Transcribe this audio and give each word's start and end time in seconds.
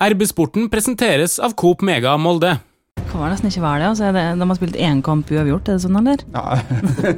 RB-sporten 0.00 0.70
presenteres 0.72 1.34
av 1.44 1.52
Coop 1.60 1.82
Mega 1.84 2.14
Molde. 2.16 2.54
Kan 3.10 3.20
vel 3.20 3.34
nesten 3.34 3.50
ikke 3.50 3.60
være 3.60 3.82
det. 3.82 3.88
Altså, 3.90 4.12
det 4.16 4.22
de 4.40 4.46
har 4.48 4.56
spilt 4.56 4.78
én 4.80 5.02
kamp 5.04 5.28
uavgjort, 5.28 5.68
er 5.68 5.76
det 5.76 5.82
sånn, 5.84 5.98
eller? 6.00 6.22
Ja. 6.32 6.44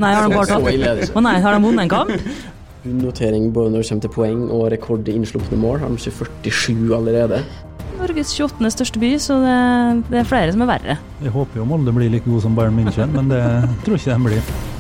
Nei, 0.03 0.11
har 0.17 0.27
de 0.27 0.35
bare 0.39 0.49
tatt 0.51 0.67
det. 0.67 1.11
Å 1.15 1.23
nei, 1.23 1.37
har 1.45 1.55
de 1.55 1.63
vunnet 1.63 1.85
en 1.85 1.93
kamp? 1.93 2.33
Notering 2.83 3.53
både 3.55 3.71
når 3.71 3.85
det 3.85 3.91
kommer 3.93 4.07
til 4.09 4.15
poeng 4.17 4.41
og 4.51 4.65
rekord 4.75 5.07
i 5.07 5.15
innslupne 5.15 5.61
mål. 5.63 5.85
Har 5.85 5.95
de 5.95 6.01
ikke 6.03 6.27
47 6.51 6.91
allerede? 6.99 7.39
Norges 8.01 8.35
28. 8.35 8.73
største 8.75 8.99
by, 8.99 9.13
så 9.23 9.39
det, 9.45 9.57
det 10.11 10.23
er 10.25 10.27
flere 10.27 10.51
som 10.51 10.67
er 10.67 10.73
verre. 10.73 10.99
Jeg 11.23 11.37
håper 11.37 11.63
jo 11.63 11.69
Molde 11.71 11.95
blir 11.95 12.11
like 12.11 12.27
god 12.27 12.43
som 12.49 12.59
Bayern 12.59 12.75
München, 12.81 13.15
men 13.15 13.31
det 13.31 13.45
tror 13.87 14.01
ikke 14.01 14.17
de 14.17 14.27
blir. 14.27 14.72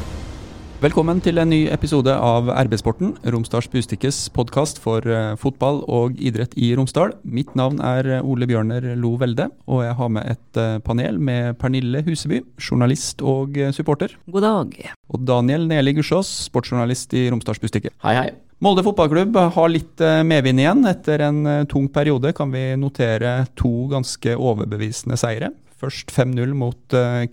Velkommen 0.83 1.21
til 1.23 1.39
en 1.39 1.47
ny 1.47 1.69
episode 1.71 2.11
av 2.11 2.49
RB-sporten, 2.51 3.13
Romsdals 3.31 3.69
Bustikkes 3.71 4.17
podkast 4.35 4.81
for 4.83 5.07
eh, 5.07 5.37
fotball 5.39 5.77
og 5.87 6.17
idrett 6.19 6.57
i 6.59 6.73
Romsdal. 6.75 7.13
Mitt 7.23 7.53
navn 7.55 7.79
er 7.87 8.09
eh, 8.17 8.25
Ole 8.27 8.49
Bjørner 8.51 8.89
Lo 8.99 9.13
Velde, 9.21 9.47
og 9.71 9.85
jeg 9.85 9.95
har 10.01 10.11
med 10.17 10.33
et 10.33 10.59
eh, 10.59 10.81
panel 10.83 11.23
med 11.23 11.55
Pernille 11.63 12.03
Huseby, 12.03 12.43
journalist 12.59 13.23
og 13.23 13.61
supporter, 13.71 14.17
God 14.27 14.43
dag. 14.49 14.75
og 15.15 15.23
Daniel 15.23 15.69
Neli 15.71 15.95
Gussiås, 16.01 16.33
sportsjournalist 16.49 17.15
i 17.15 17.29
Romsdals 17.31 17.63
Bustikke. 17.63 17.95
Hei, 18.03 18.19
hei. 18.19 18.29
Molde 18.63 18.83
fotballklubb 18.83 19.39
har 19.55 19.71
litt 19.71 20.03
medvind 20.27 20.63
igjen. 20.63 20.83
Etter 20.91 21.29
en 21.29 21.67
tung 21.71 21.87
periode 21.95 22.35
kan 22.35 22.51
vi 22.51 22.73
notere 22.79 23.45
to 23.59 23.87
ganske 23.91 24.35
overbevisende 24.35 25.19
seire. 25.19 25.55
Først 25.83 26.13
5-0 26.15 26.53
mot 26.55 26.95
uh, 26.95 27.25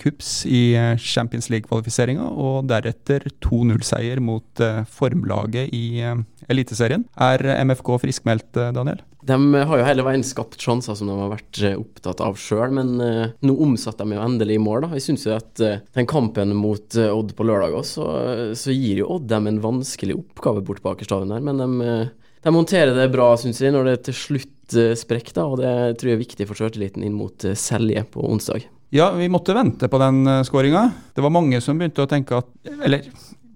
i 0.50 0.62
eh, 0.74 0.96
Champions 0.98 1.52
League-kvalifiseringa, 1.54 2.32
og 2.34 2.66
deretter 2.72 3.28
2-0-seier 3.46 4.22
mot 4.26 4.64
uh, 4.66 4.82
formlaget 4.90 5.70
i 5.76 6.02
uh, 6.02 6.18
Eliteserien. 6.50 7.04
Er 7.14 7.44
MFK 7.62 7.94
friskmeldt, 8.02 8.58
Daniel? 8.74 9.04
De 9.30 9.38
har 9.54 9.78
jo 9.78 9.86
hele 9.86 10.06
veien 10.08 10.24
skapt 10.26 10.58
sjanser 10.64 10.98
som 10.98 11.12
de 11.12 11.18
har 11.20 11.30
vært 11.30 11.60
opptatt 11.76 12.24
av 12.26 12.40
sjøl, 12.40 12.72
men 12.74 12.96
nå 12.98 13.56
omsatte 13.62 14.08
de 14.08 14.16
jo 14.16 14.24
endelig 14.24 14.56
i 14.56 14.62
mål. 14.64 14.88
da. 14.88 14.90
Jeg 14.96 15.06
syns 15.06 15.28
jo 15.28 15.36
at 15.36 15.60
den 15.60 16.08
kampen 16.10 16.56
mot 16.58 16.96
Odd 17.04 17.36
på 17.38 17.46
lørdag 17.46 17.76
også, 17.82 18.08
så, 18.58 18.74
gir 18.74 19.04
jo 19.04 19.12
Odd 19.18 19.28
dem 19.30 19.52
en 19.52 19.60
vanskelig 19.62 20.16
oppgave 20.18 20.64
bort 20.66 20.82
på 20.82 20.96
stadion 21.04 21.36
her, 21.36 21.44
men 21.46 21.62
de, 21.62 22.00
de 22.48 22.56
håndterer 22.56 22.96
det 22.98 23.12
bra, 23.14 23.34
syns 23.38 23.60
jeg, 23.62 23.76
når 23.76 23.92
det 23.92 23.98
til 24.08 24.18
slutt 24.24 24.56
eh, 24.78 24.96
sprekker, 24.98 25.36
da, 25.38 25.46
og 25.48 25.62
det 25.62 26.00
tror 26.00 26.12
jeg 26.12 26.18
er 26.18 26.26
viktig 26.26 26.48
for 26.50 26.60
sjøltilliten 26.60 27.06
inn 27.06 27.16
mot 27.18 27.46
eh, 27.48 27.58
Selje 27.58 28.04
på 28.12 28.24
onsdag. 28.26 28.68
Ja, 28.96 29.12
vi 29.14 29.30
måtte 29.30 29.54
vente 29.54 29.86
på 29.86 30.00
den 30.02 30.24
uh, 30.26 30.40
skåringa. 30.42 30.88
Det 31.14 31.22
var 31.22 31.34
mange 31.34 31.60
som 31.62 31.78
begynte 31.78 32.08
å 32.08 32.10
tenke 32.10 32.40
at 32.42 32.48
Eller 32.82 33.06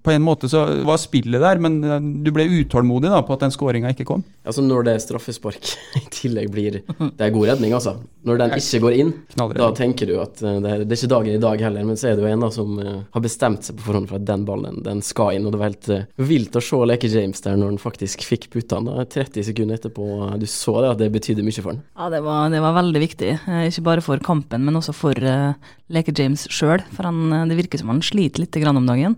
på 0.04 0.12
en 0.12 0.22
måte 0.24 0.48
så 0.52 0.66
var 0.84 0.98
spillet 1.00 1.40
der, 1.40 1.60
men 1.64 1.78
eh, 1.80 2.02
du 2.24 2.28
ble 2.34 2.44
utålmodig 2.60 3.08
da 3.12 3.22
på 3.24 3.36
at 3.36 3.46
den 3.46 3.54
skåringa 3.54 3.94
ikke 3.94 4.06
kom. 4.08 4.24
Altså 4.44 4.60
Når 4.64 4.84
det 4.90 4.94
straffespark 5.00 5.70
i 6.00 6.02
tillegg 6.12 6.50
blir 6.52 6.82
Det 6.84 7.24
er 7.24 7.32
god 7.32 7.48
redning, 7.54 7.72
altså. 7.72 7.96
Når 8.24 8.40
den 8.42 8.54
ikke 8.58 8.80
går 8.84 8.96
inn, 9.00 9.12
da 9.56 9.70
tenker 9.76 10.08
du 10.08 10.18
at 10.20 10.42
eh, 10.44 10.58
det 10.60 10.74
er, 10.74 10.84
det 10.84 10.92
er 10.96 11.00
ikke 11.00 11.12
dagen 11.14 11.38
i 11.38 11.42
dag 11.46 11.64
heller, 11.64 11.88
men 11.88 12.00
så 12.00 12.10
er 12.10 12.18
det 12.18 12.26
jo 12.26 12.32
en 12.34 12.44
da 12.44 12.50
som 12.52 12.76
eh, 12.82 13.00
har 13.16 13.24
bestemt 13.24 13.64
seg 13.64 13.78
på 13.80 13.86
forhånd 13.88 14.10
for 14.12 14.20
at 14.20 14.28
den 14.28 14.44
ballen 14.48 14.82
den 14.84 15.00
skal 15.04 15.38
inn. 15.38 15.48
Og 15.48 15.54
det 15.54 15.62
var 15.62 15.72
helt 15.72 15.90
vilt 16.32 16.60
å 16.60 16.64
se 16.64 16.82
Leke 16.84 17.08
James 17.08 17.40
der 17.44 17.56
når 17.60 17.72
han 17.72 17.80
faktisk 17.80 18.26
fikk 18.28 18.50
putta 18.52 18.82
den. 18.82 18.90
da, 18.92 19.08
30 19.08 19.48
sekunder 19.48 19.80
etterpå. 19.80 20.08
Du 20.40 20.48
så 20.50 20.76
det 20.84 20.92
at 20.92 21.00
det 21.00 21.12
betydde 21.14 21.46
mye 21.46 21.62
for 21.62 21.72
han. 21.72 21.80
Ja, 21.96 22.10
det 22.12 22.20
var, 22.26 22.52
det 22.52 22.60
var 22.64 22.76
veldig 22.76 23.04
viktig. 23.06 23.30
Ikke 23.70 23.86
bare 23.88 24.04
for 24.04 24.20
kampen, 24.24 24.66
men 24.68 24.76
også 24.76 24.92
for 24.96 25.16
Leke 25.16 26.12
James 26.12 26.44
sjøl. 26.52 26.84
For 26.92 27.08
han, 27.08 27.48
det 27.48 27.56
virker 27.56 27.80
som 27.80 27.92
han 27.94 28.04
sliter 28.04 28.44
litt 28.44 28.60
om 28.68 28.84
dagen. 28.88 29.16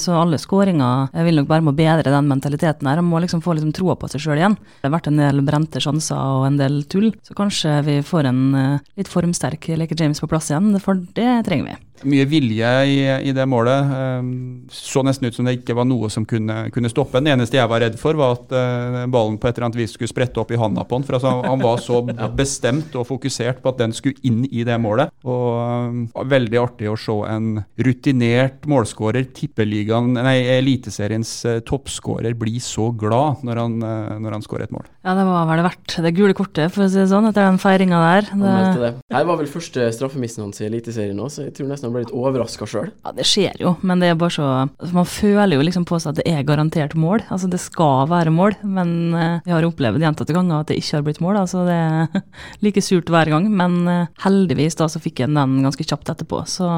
Så 0.00 0.14
alle 0.18 0.40
skåringer 0.42 1.12
jeg 1.14 1.26
vil 1.28 1.38
nok 1.38 1.48
bare 1.50 1.62
må 1.62 1.74
bedre 1.76 2.10
den 2.10 2.26
mentaliteten 2.30 2.88
her. 2.88 2.98
Han 2.98 3.06
må 3.06 3.20
liksom 3.22 3.42
få 3.44 3.54
liksom 3.54 3.74
troa 3.76 3.94
på 3.98 4.10
seg 4.10 4.24
sjøl 4.24 4.40
igjen. 4.40 4.56
Det 4.58 4.88
har 4.88 4.94
vært 4.96 5.10
en 5.10 5.20
del 5.22 5.42
brente 5.46 5.82
sjanser 5.82 6.18
og 6.18 6.48
en 6.48 6.58
del 6.58 6.80
tull, 6.90 7.12
så 7.22 7.36
kanskje 7.38 7.76
vi 7.86 7.98
får 8.06 8.30
en 8.30 8.42
eh, 8.58 8.92
litt 8.98 9.10
formsterk 9.10 9.70
Leke 9.78 9.98
James 9.98 10.22
på 10.22 10.30
plass 10.30 10.50
igjen, 10.50 10.72
for 10.82 10.98
det 11.14 11.30
trenger 11.46 11.70
vi. 11.70 11.78
Mye 12.02 12.24
vilje 12.26 12.70
i, 12.90 12.96
i 13.28 13.32
det 13.32 13.44
målet. 13.46 13.92
Um, 14.18 14.64
så 14.72 15.04
nesten 15.06 15.28
ut 15.28 15.36
som 15.36 15.46
det 15.46 15.60
ikke 15.60 15.76
var 15.78 15.86
noe 15.86 16.10
som 16.10 16.26
kunne, 16.28 16.66
kunne 16.74 16.90
stoppe 16.90 17.20
den. 17.20 17.28
Det 17.28 17.34
eneste 17.36 17.58
jeg 17.60 17.70
var 17.70 17.84
redd 17.84 17.98
for, 18.00 18.18
var 18.18 18.34
at 18.34 18.50
uh, 18.50 19.04
ballen 19.10 19.38
på 19.38 19.48
et 19.48 19.54
eller 19.54 19.68
annet 19.68 19.78
vis 19.78 19.94
skulle 19.94 20.10
sprette 20.10 20.42
opp 20.42 20.50
i 20.50 20.58
handa 20.58 20.82
på 20.84 20.98
han. 20.98 21.06
For 21.06 21.16
altså, 21.20 21.32
han 21.46 21.62
var 21.62 21.78
så 21.84 22.00
bestemt 22.40 22.96
og 22.98 23.06
fokusert 23.08 23.62
på 23.62 23.70
at 23.70 23.78
den 23.84 23.94
skulle 23.94 24.18
inn 24.26 24.42
i 24.50 24.66
det 24.66 24.76
målet. 24.82 25.14
Og 25.22 25.46
um, 25.54 26.02
var 26.16 26.28
veldig 26.34 26.60
artig 26.64 26.90
å 26.90 26.98
se 26.98 27.16
en 27.30 27.62
rutinert 27.86 28.66
målskårer, 28.68 29.30
tippeligaen, 29.36 30.16
nei, 30.18 30.40
Eliteseriens 30.58 31.32
uh, 31.46 31.60
toppskårer, 31.64 32.34
bli 32.38 32.58
så 32.62 32.90
glad 32.90 33.46
når 33.46 33.62
han, 33.62 33.78
uh, 33.86 34.16
når 34.18 34.38
han 34.40 34.44
skårer 34.44 34.66
et 34.66 34.74
mål. 34.74 34.90
Ja, 35.06 35.14
det 35.14 35.28
var 35.30 35.46
vel 35.48 35.64
verdt 35.64 35.98
det 36.04 36.14
gule 36.18 36.34
kortet, 36.36 36.74
for 36.74 36.88
å 36.88 36.90
si 36.90 36.98
det 37.00 37.08
sånn, 37.12 37.30
etter 37.30 37.46
den 37.46 37.62
feiringa 37.62 38.02
der. 38.02 38.30
Han 38.34 38.44
Det, 38.44 38.58
det. 38.82 38.92
Her 39.14 39.30
var 39.30 39.38
vel 39.40 39.50
første 39.50 39.88
straffemissen 39.94 40.44
hans 40.46 40.60
i 40.60 40.68
Eliteserien 40.68 41.22
òg, 41.22 41.30
så 41.32 41.46
jeg 41.46 41.54
tror 41.56 41.70
nesten 41.70 41.83
han 41.86 41.94
ble 41.94 42.02
litt 42.04 42.12
overraska 42.14 42.66
sjøl. 42.68 42.90
ja, 43.04 43.12
det 43.16 43.26
skjer 43.28 43.60
jo, 43.62 43.74
men 43.86 44.00
det 44.02 44.10
er 44.12 44.18
bare 44.20 44.34
så 44.34 44.48
Man 44.94 45.08
føler 45.08 45.56
jo 45.58 45.64
liksom 45.66 45.84
på 45.88 45.98
seg 46.02 46.12
at 46.14 46.20
det 46.22 46.26
er 46.32 46.46
garantert 46.48 46.94
mål. 46.98 47.22
Altså, 47.28 47.48
det 47.50 47.60
skal 47.62 48.08
være 48.10 48.32
mål, 48.34 48.56
men 48.64 48.94
eh, 49.14 49.38
vi 49.46 49.54
har 49.54 49.66
opplevd 49.68 50.02
gjentatte 50.04 50.36
ganger 50.36 50.60
at 50.64 50.72
det 50.72 50.78
ikke 50.80 50.98
har 50.98 51.06
blitt 51.06 51.22
mål. 51.24 51.40
Altså, 51.44 51.64
det 51.68 51.76
er 51.78 52.22
like 52.66 52.82
surt 52.84 53.10
hver 53.12 53.30
gang, 53.32 53.48
men 53.52 53.80
eh, 53.90 54.06
heldigvis 54.24 54.78
da 54.80 54.88
så 54.90 55.02
fikk 55.02 55.24
jeg 55.24 55.32
den 55.34 55.60
ganske 55.64 55.86
kjapt 55.86 56.10
etterpå. 56.14 56.44
Så 56.50 56.68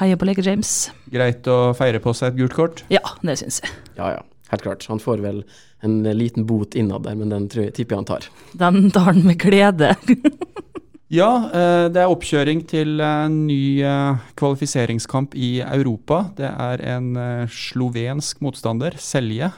heier 0.00 0.20
på 0.20 0.28
Leke 0.28 0.44
James. 0.46 0.90
Greit 1.10 1.46
å 1.50 1.72
feire 1.78 2.02
på 2.02 2.14
seg 2.16 2.32
et 2.34 2.40
gult 2.42 2.56
kort. 2.56 2.84
Ja, 2.92 3.02
det 3.26 3.40
syns 3.40 3.62
jeg. 3.64 3.72
Ja, 3.98 4.14
ja. 4.18 4.22
Helt 4.50 4.64
klart. 4.64 4.86
Han 4.90 4.98
får 4.98 5.20
vel 5.22 5.44
en 5.86 6.00
liten 6.18 6.42
bot 6.48 6.74
innad 6.74 7.04
der, 7.06 7.14
men 7.14 7.30
den 7.30 7.44
tipper 7.48 7.94
jeg 7.94 8.00
han 8.00 8.08
tar. 8.08 8.26
Den 8.58 8.90
tar 8.90 9.12
han 9.12 9.22
med 9.24 9.38
glede. 9.40 9.92
Ja, 11.10 11.26
eh, 11.50 11.88
det 11.90 11.98
er 11.98 12.12
oppkjøring 12.12 12.60
til 12.70 13.00
en 13.02 13.40
ny 13.48 13.82
eh, 13.82 14.18
kvalifiseringskamp 14.38 15.32
i 15.34 15.56
Europa. 15.58 16.20
Det 16.38 16.46
er 16.46 16.82
en 16.92 17.08
eh, 17.18 17.50
slovensk 17.50 18.38
motstander, 18.46 18.94
Selje. 18.94 19.48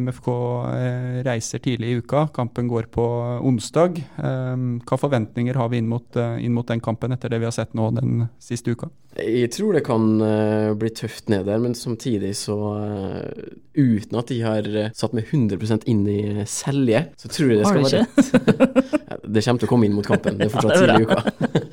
MFK 0.00 0.30
reiser 1.26 1.60
tidlig 1.60 1.90
i 1.90 1.98
uka. 2.00 2.24
Kampen 2.32 2.70
går 2.70 2.88
på 2.94 3.04
onsdag. 3.44 4.00
Hva 4.16 4.98
forventninger 5.00 5.58
har 5.58 5.68
vi 5.72 5.80
inn 5.82 5.90
mot, 5.90 6.16
inn 6.16 6.54
mot 6.56 6.68
den 6.68 6.80
kampen 6.80 7.12
etter 7.12 7.32
det 7.32 7.42
vi 7.42 7.48
har 7.48 7.54
sett 7.54 7.76
nå 7.76 7.90
den 7.98 8.24
siste 8.40 8.72
uka? 8.72 8.88
Jeg 9.20 9.50
tror 9.52 9.74
det 9.76 9.82
kan 9.84 10.06
bli 10.78 10.92
tøft 10.96 11.28
ned 11.32 11.48
der, 11.50 11.60
men 11.60 11.74
samtidig 11.76 12.32
så 12.38 12.56
Uten 13.70 14.18
at 14.18 14.30
de 14.30 14.40
har 14.42 14.66
satt 14.98 15.14
meg 15.16 15.28
100% 15.30 15.86
inn 15.90 16.02
i 16.10 16.46
Selje, 16.48 17.04
så 17.20 17.30
tror 17.32 17.52
jeg 17.52 17.60
det 17.60 17.68
Har 17.68 17.76
skal 17.76 17.86
være 17.86 18.02
rett. 18.06 18.96
Det 19.30 19.42
kommer 19.44 19.60
til 19.60 19.68
å 19.68 19.70
komme 19.70 19.86
inn 19.86 19.94
mot 19.94 20.06
kampen. 20.06 20.38
Det 20.38 20.46
er 20.46 20.52
fortsatt 20.52 20.69
det 20.70 20.76
er 20.76 20.86
tidlig 20.86 21.02
i 21.02 21.10
uka. 21.10 21.66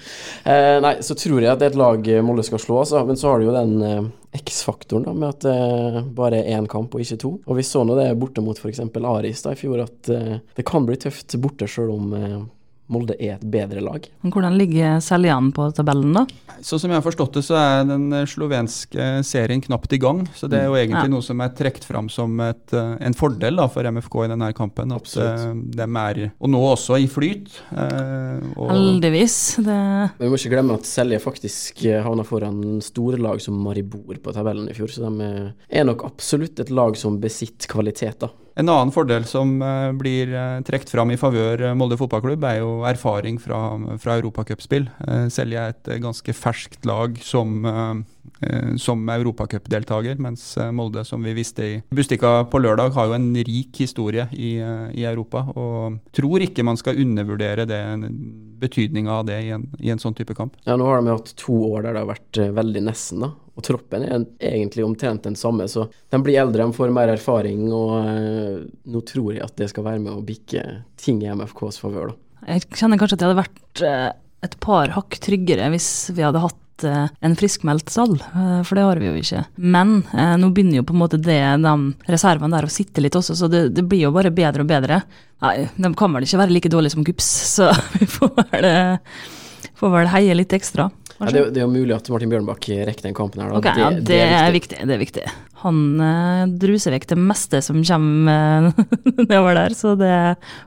Eh, 0.48 0.78
nei, 0.80 0.94
så 1.04 1.16
tror 1.20 1.44
jeg 1.44 1.52
at 1.52 1.60
det 1.60 1.66
er 1.66 1.74
et 1.74 1.80
lag 1.80 2.06
eh, 2.08 2.22
Molde 2.24 2.44
skal 2.46 2.62
slå, 2.62 2.78
altså. 2.80 3.02
Men 3.04 3.18
så 3.20 3.34
har 3.34 3.42
du 3.42 3.50
jo 3.50 3.56
den 3.56 3.74
eh, 3.84 4.38
X-faktoren 4.40 5.04
da, 5.04 5.14
med 5.18 5.34
at 5.34 5.44
det 5.44 6.04
bare 6.16 6.40
er 6.40 6.56
én 6.56 6.70
kamp 6.72 6.96
og 6.96 7.04
ikke 7.04 7.20
to. 7.20 7.34
Og 7.44 7.58
vi 7.60 7.66
så 7.68 7.84
nå 7.84 7.98
det 8.00 8.08
borte 8.20 8.44
mot 8.46 8.58
f.eks. 8.58 8.80
Aris 8.96 9.44
da 9.44 9.52
i 9.52 9.60
fjor, 9.60 9.82
at 9.84 10.12
eh, 10.14 10.38
det 10.56 10.66
kan 10.68 10.88
bli 10.88 10.96
tøft 11.02 11.36
borte 11.44 11.68
sjøl 11.68 11.92
om 11.98 12.16
eh, 12.16 12.38
Molde 12.90 13.16
er 13.20 13.34
et 13.36 13.46
bedre 13.52 13.82
lag. 13.84 14.06
Men 14.24 14.32
Hvordan 14.32 14.58
ligger 14.58 15.02
Seljan 15.04 15.52
på 15.56 15.66
tabellen, 15.76 16.14
da? 16.16 16.26
Så 16.64 16.80
som 16.80 16.90
jeg 16.90 16.98
har 17.02 17.04
forstått 17.06 17.34
det, 17.38 17.44
så 17.46 17.58
er 17.60 17.84
den 17.90 18.06
eh, 18.16 18.24
slovenske 18.26 19.08
serien 19.28 19.62
knapt 19.62 19.92
i 19.94 20.00
gang. 20.02 20.24
Så 20.36 20.48
det 20.50 20.62
er 20.62 20.66
jo 20.70 20.78
egentlig 20.80 21.04
Ja. 21.04 21.12
noe 21.12 21.22
som 21.26 21.42
er 21.44 21.50
trukket 21.50 21.84
fram 21.86 22.08
som 22.10 22.40
et, 22.42 22.74
eh, 22.74 22.96
en 23.02 23.14
fordel 23.14 23.56
da, 23.60 23.68
for 23.68 23.84
MFK 23.84 24.16
i 24.24 24.28
denne 24.32 24.54
kampen. 24.58 24.92
At 24.96 25.02
Absolutt. 25.04 25.46
eh, 25.46 25.54
de 25.76 25.84
er, 25.84 26.32
og 26.40 26.50
nå 26.50 26.64
også 26.74 26.98
i 27.04 27.08
flyt. 27.12 27.60
eh, 27.76 28.40
og 28.58 28.72
Heldigvis. 28.72 29.58
Det 29.58 29.66
Men 29.68 30.24
vi 30.26 30.30
må 30.30 30.40
ikke 30.40 30.54
glemme 30.56 30.74
at 30.80 30.88
Selje 30.88 31.20
faktisk 31.22 31.84
havna 32.04 32.24
foran 32.26 32.82
store 32.82 33.18
lag 33.20 33.42
som 33.42 33.54
Maribor 33.62 34.16
på 34.24 34.34
tabellen 34.34 34.70
i 34.70 34.74
fjor, 34.74 34.88
så 34.90 35.12
de 35.12 35.54
er 35.70 35.84
nok 35.84 36.04
absolutt 36.08 36.60
et 36.60 36.70
lag 36.72 36.96
som 36.98 37.20
besitter 37.20 37.68
kvalitet, 37.68 38.20
da. 38.20 38.30
En 38.58 38.70
annen 38.74 38.90
fordel 38.94 39.26
som 39.30 39.52
eh, 39.62 39.92
blir 39.94 40.32
uh, 40.34 40.60
trukket 40.66 40.90
fram 40.90 41.12
i 41.14 41.18
favør 41.20 41.62
eh, 41.62 41.76
Molde 41.78 41.98
fotballklubb, 42.00 42.46
er 42.50 42.62
jo 42.64 42.72
erfaring 42.90 43.38
fra, 43.42 43.60
fra 44.02 44.16
europacupspill. 44.18 44.88
Selv 45.34 45.54
er 45.54 45.76
et 45.76 45.92
eh, 45.94 46.00
ganske 46.02 46.34
ferskt 46.34 46.88
lag 46.90 47.20
som, 47.22 47.54
eh, 47.70 47.94
eh, 48.48 48.72
som 48.82 49.06
europacupdeltaker, 49.14 50.18
mens 50.26 50.50
eh, 50.58 50.72
Molde, 50.74 51.06
som 51.06 51.22
vi 51.22 51.36
visste 51.38 51.68
i 51.68 51.78
Bustika 51.94 52.40
på 52.50 52.64
lørdag, 52.64 52.96
har 52.98 53.12
jo 53.12 53.18
en 53.20 53.30
rik 53.46 53.78
historie 53.84 54.26
i, 54.34 54.56
eh, 54.58 54.90
i 54.98 55.06
Europa. 55.06 55.46
Og 55.54 56.02
tror 56.18 56.46
ikke 56.48 56.66
man 56.66 56.82
skal 56.82 56.98
undervurdere 57.06 57.70
det, 57.70 57.84
betydninga 58.58 59.20
av 59.20 59.28
det 59.30 59.42
i 59.46 59.52
en, 59.54 59.70
i 59.78 59.94
en 59.94 60.02
sånn 60.02 60.18
type 60.18 60.34
kamp. 60.38 60.58
Ja, 60.66 60.80
nå 60.80 60.90
har 60.90 61.04
de 61.04 61.14
hatt 61.14 61.36
to 61.38 61.62
år 61.70 61.86
der 61.86 61.94
det 61.94 62.08
har 62.08 62.16
vært 62.16 62.42
eh, 62.42 62.56
veldig 62.58 62.88
nesten, 62.90 63.28
da. 63.28 63.36
Og 63.58 63.66
troppen 63.66 64.06
er 64.06 64.26
egentlig 64.38 64.86
omtrent 64.86 65.26
den 65.26 65.36
samme, 65.40 65.66
så 65.72 65.88
de 66.14 66.20
blir 66.22 66.38
eldre, 66.44 66.68
de 66.68 66.78
får 66.78 66.94
mer 66.94 67.10
erfaring, 67.16 67.66
og 67.74 67.96
eh, 68.04 68.62
nå 68.94 69.02
tror 69.10 69.34
jeg 69.34 69.42
at 69.48 69.58
det 69.58 69.72
skal 69.72 69.88
være 69.88 70.04
med 70.04 70.14
å 70.14 70.24
bikke 70.26 70.64
ting 71.02 71.24
i 71.26 71.32
MFKs 71.34 71.82
favør, 71.82 72.14
da. 72.14 72.22
Jeg 72.54 72.68
kjenner 72.78 73.00
kanskje 73.02 73.18
at 73.18 73.24
jeg 73.24 73.32
hadde 73.32 73.42
vært 73.42 73.84
eh, 73.84 74.08
et 74.46 74.56
par 74.64 74.94
hakk 74.94 75.18
tryggere 75.26 75.72
hvis 75.74 75.90
vi 76.14 76.22
hadde 76.24 76.44
hatt 76.44 76.86
eh, 76.86 77.08
en 77.26 77.38
friskmeldt 77.40 77.90
stall, 77.92 78.14
for 78.22 78.78
det 78.78 78.86
har 78.86 79.02
vi 79.02 79.10
jo 79.10 79.16
ikke. 79.24 79.42
Men 79.58 79.98
eh, 80.14 80.36
nå 80.38 80.52
begynner 80.54 80.80
jo 80.80 80.86
på 80.88 80.94
en 80.96 81.02
måte 81.02 81.20
det, 81.20 81.40
de 81.66 81.74
reservene 82.14 82.54
der 82.54 82.70
å 82.70 82.72
sitte 82.72 83.02
litt 83.04 83.18
også, 83.18 83.36
så 83.42 83.50
det, 83.52 83.66
det 83.74 83.88
blir 83.90 84.06
jo 84.06 84.14
bare 84.16 84.32
bedre 84.32 84.64
og 84.64 84.70
bedre. 84.70 85.02
Nei, 85.44 85.56
de 85.74 85.94
kan 85.98 86.14
vel 86.14 86.30
ikke 86.30 86.44
være 86.44 86.56
like 86.60 86.72
dårlige 86.72 86.94
som 86.94 87.10
Gups, 87.10 87.34
så 87.58 87.74
vi 87.98 88.06
får 88.14 88.38
vel, 88.54 88.70
får 89.82 89.96
vel 89.98 90.14
heie 90.14 90.38
litt 90.38 90.54
ekstra. 90.62 90.92
Ja, 91.18 91.32
det, 91.34 91.42
det 91.56 91.62
er 91.62 91.66
jo 91.66 91.74
mulig 91.74 91.96
at 91.96 92.10
Martin 92.14 92.30
Bjørnbakk 92.30 92.68
rekker 92.88 93.08
den 93.08 93.16
kampen 93.18 93.42
her. 93.42 93.50
Da. 93.50 93.60
Okay, 93.62 93.82
ja, 93.82 93.90
det, 94.06 94.20
er 94.38 94.52
viktig. 94.54 94.80
Det 94.86 94.94
er 94.94 95.02
viktig. 95.02 95.24
Han 95.64 95.80
eh, 96.04 96.44
druser 96.62 96.94
vekk 96.94 97.08
det 97.10 97.18
meste 97.18 97.62
som 97.66 97.80
kommer 97.82 98.70
eh, 98.70 98.84
nedover 99.24 99.58
der, 99.58 99.76
så 99.78 99.96
det 99.98 100.14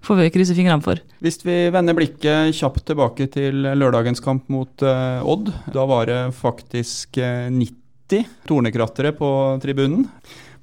får 0.06 0.18
vi 0.18 0.32
krysse 0.34 0.56
fingrene 0.58 0.82
for. 0.84 0.98
Hvis 1.22 1.38
vi 1.46 1.62
vender 1.70 1.94
blikket 1.94 2.56
kjapt 2.58 2.82
tilbake 2.90 3.28
til 3.30 3.62
lørdagens 3.78 4.22
kamp 4.24 4.50
mot 4.50 4.82
eh, 4.82 5.22
Odd, 5.22 5.52
da 5.70 5.86
var 5.90 6.10
det 6.10 6.20
faktisk 6.38 7.20
eh, 7.22 7.46
90 7.54 8.26
tornekrattere 8.50 9.14
på 9.14 9.30
tribunen. 9.62 10.08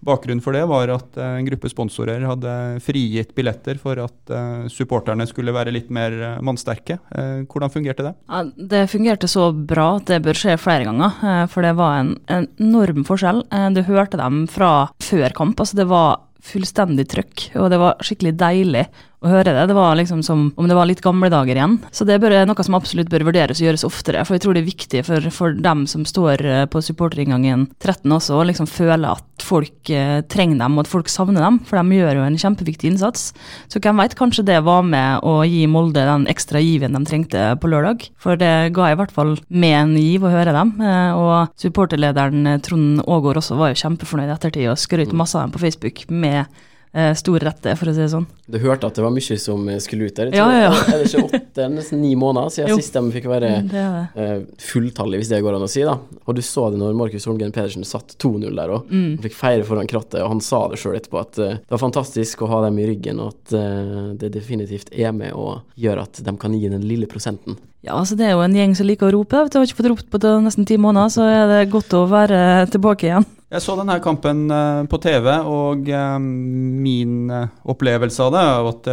Bakgrunnen 0.05 0.43
for 0.43 0.55
det 0.55 0.63
var 0.69 0.91
at 0.93 1.17
eh, 1.17 1.37
en 1.39 1.47
gruppe 1.47 1.69
sponsorer 1.71 2.23
hadde 2.27 2.53
frigitt 2.85 3.33
billetter 3.37 3.79
for 3.81 3.99
at 4.03 4.33
eh, 4.33 4.67
supporterne 4.71 5.25
skulle 5.29 5.55
være 5.55 5.73
litt 5.73 5.89
mer 5.93 6.13
eh, 6.13 6.37
mannsterke. 6.45 6.99
Hvordan 7.47 7.71
fungerte 7.73 8.05
det? 8.05 8.13
Ja, 8.29 8.43
det 8.73 8.83
fungerte 8.91 9.29
så 9.31 9.49
bra 9.51 9.89
at 9.97 10.07
det 10.11 10.21
bør 10.25 10.37
skje 10.37 10.57
flere 10.61 10.87
ganger, 10.87 11.47
for 11.51 11.65
det 11.65 11.73
var 11.79 11.99
en, 12.01 12.13
en 12.31 12.47
enorm 12.61 13.03
forskjell. 13.07 13.43
Du 13.75 13.81
hørte 13.87 14.19
dem 14.19 14.45
fra 14.51 14.89
før 15.03 15.33
kamp, 15.35 15.59
altså 15.59 15.79
det 15.79 15.87
var 15.89 16.21
fullstendig 16.47 17.07
trøkk, 17.11 17.47
og 17.59 17.71
det 17.73 17.79
var 17.81 18.03
skikkelig 18.05 18.35
deilig 18.39 18.85
å 19.25 19.31
høre 19.31 19.53
det. 19.55 19.63
Det 19.69 19.75
var 19.77 19.95
liksom 19.97 20.21
som 20.25 20.47
om 20.57 20.67
det 20.69 20.75
var 20.77 20.85
litt 20.89 21.01
gamle 21.01 21.29
dager 21.33 21.57
igjen. 21.57 21.77
Så 21.91 22.05
det 22.05 22.19
er 22.21 22.45
noe 22.45 22.65
som 22.65 22.77
absolutt 22.77 23.09
bør 23.09 23.25
vurderes 23.29 23.61
og 23.61 23.67
gjøres 23.67 23.85
oftere, 23.87 24.23
for 24.27 24.37
jeg 24.37 24.43
tror 24.45 24.57
det 24.57 24.61
er 24.61 24.69
viktig 24.69 25.03
for, 25.07 25.29
for 25.33 25.55
dem 25.57 25.85
som 25.89 26.05
står 26.07 26.43
eh, 26.45 26.65
på 26.69 26.81
supporterinngangen 26.85 27.67
13 27.81 28.13
også, 28.13 28.37
å 28.37 28.45
liksom 28.47 28.69
føle 28.69 29.15
at 29.17 29.45
folk 29.47 29.89
eh, 29.93 30.19
trenger 30.29 30.61
dem, 30.61 30.77
og 30.77 30.85
at 30.85 30.91
folk 30.91 31.09
savner 31.11 31.41
dem, 31.41 31.59
for 31.65 31.79
de 31.81 31.97
gjør 31.97 32.19
jo 32.19 32.27
en 32.27 32.39
kjempeviktig 32.41 32.91
innsats. 32.91 33.31
Så 33.71 33.81
hvem 33.81 34.01
veit, 34.01 34.15
kanskje 34.19 34.45
det 34.47 34.59
var 34.67 34.85
med 34.85 35.25
å 35.25 35.39
gi 35.47 35.65
Molde 35.71 36.05
den 36.07 36.27
ekstra 36.29 36.61
given 36.61 36.93
de 36.97 37.03
trengte 37.07 37.49
på 37.61 37.71
lørdag. 37.73 38.07
For 38.21 38.37
det 38.39 38.53
ga 38.77 38.91
i 38.91 38.97
hvert 38.99 39.13
fall 39.15 39.35
med 39.49 39.77
en 39.81 39.97
giv 39.97 40.25
å 40.27 40.33
høre 40.33 40.53
dem. 40.55 40.75
eh, 40.81 41.11
Og 41.17 41.57
supporterlederen 41.57 42.53
eh, 42.53 42.61
Trond 42.65 43.01
Aagaard 43.05 43.41
også 43.41 43.57
var 43.57 43.73
jo 43.73 43.81
kjempefornøyd 43.81 44.29
i 44.29 44.35
ettertid 44.37 44.71
og 44.71 44.81
skrøt 44.81 45.13
masse 45.17 45.37
av 45.37 45.47
dem 45.47 45.57
på 45.57 45.63
Facebook 45.65 46.05
med 46.13 46.45
eh, 46.93 47.13
stor 47.13 47.39
rette, 47.39 47.75
for 47.77 47.89
å 47.89 47.93
si 47.93 48.01
det 48.03 48.09
sånn. 48.11 48.25
Du 48.47 48.57
hørte 48.63 48.87
at 48.87 48.95
det 48.95 49.03
var 49.03 49.11
mye 49.11 49.37
som 49.39 49.65
skulle 49.83 50.07
ut 50.07 50.15
der? 50.15 50.29
Ja, 50.35 50.45
ja, 50.51 50.59
ja. 50.69 50.71
Er 50.93 51.01
det 51.03 51.09
ikke 51.11 51.25
åtte, 51.39 51.65
nesten 51.73 51.99
ni 52.01 52.13
måneder 52.15 52.49
siden 52.53 52.69
Jo. 52.73 52.77
sist 52.79 52.93
de 52.95 53.01
fikk 53.11 53.25
være 53.27 53.49
Det 53.67 53.75
er 53.81 53.95
det. 54.15 54.23
eh, 54.23 54.41
fulltallig, 54.71 55.19
hvis 55.21 55.29
det 55.33 55.41
går 55.43 55.57
an 55.57 55.65
å 55.67 55.69
si. 55.71 55.83
da. 55.83 55.97
Og 56.25 56.35
du 56.35 56.41
så 56.41 56.69
det 56.71 56.79
når 56.79 56.95
Markus 56.95 57.25
Holmgren 57.27 57.51
Pedersen 57.55 57.83
satt 57.87 58.15
2-0 58.17 58.55
der 58.55 58.69
og 58.77 58.87
Mm. 58.87 59.17
fikk 59.19 59.33
feire 59.35 59.63
foran 59.67 59.87
krattet, 59.87 60.21
og 60.23 60.29
han 60.29 60.39
sa 60.41 60.67
det 60.71 60.79
sjøl 60.79 60.95
etterpå 60.95 61.19
at 61.19 61.39
eh, 61.39 61.57
det 61.59 61.69
var 61.75 61.83
fantastisk 61.83 62.41
å 62.43 62.47
ha 62.53 62.61
dem 62.67 62.77
i 62.79 62.87
ryggen, 62.87 63.19
og 63.19 63.33
at 63.35 63.53
eh, 63.59 64.13
det 64.21 64.31
definitivt 64.33 64.89
er 64.95 65.11
med 65.11 65.33
å 65.33 65.61
gjøre 65.77 66.03
at 66.07 66.23
de 66.23 66.37
kan 66.39 66.53
gi 66.55 66.69
den 66.69 66.81
lille 66.87 67.05
prosenten. 67.07 67.57
Ja, 67.85 67.93
altså 67.99 68.15
det 68.17 68.25
er 68.27 68.31
jo 68.35 68.41
en 68.43 68.55
gjeng 68.57 68.73
som 68.75 68.87
liker 68.87 69.07
å 69.07 69.13
rope. 69.19 69.37
Jeg 69.37 69.53
har 69.53 69.67
ikke 69.67 69.77
fått 69.83 69.91
ropt 69.91 70.07
på 70.11 70.19
det 70.19 70.31
nesten 70.43 70.65
ti 70.67 70.75
måneder, 70.81 71.11
så 71.13 71.23
er 71.29 71.47
det 71.51 71.69
godt 71.71 71.93
å 71.95 72.07
være 72.09 72.67
tilbake 72.73 73.07
igjen. 73.11 73.25
Jeg 73.47 73.63
så 73.63 73.77
denne 73.79 73.95
kampen 74.03 74.49
eh, 74.51 74.81
på 74.91 74.97
TV, 74.99 75.27
og 75.47 75.85
eh, 75.87 76.15
min 76.19 77.29
eh, 77.31 77.53
opplevelse 77.71 78.25
av 78.25 78.33
det 78.33 78.41
er 78.43 78.67
at, 78.73 78.89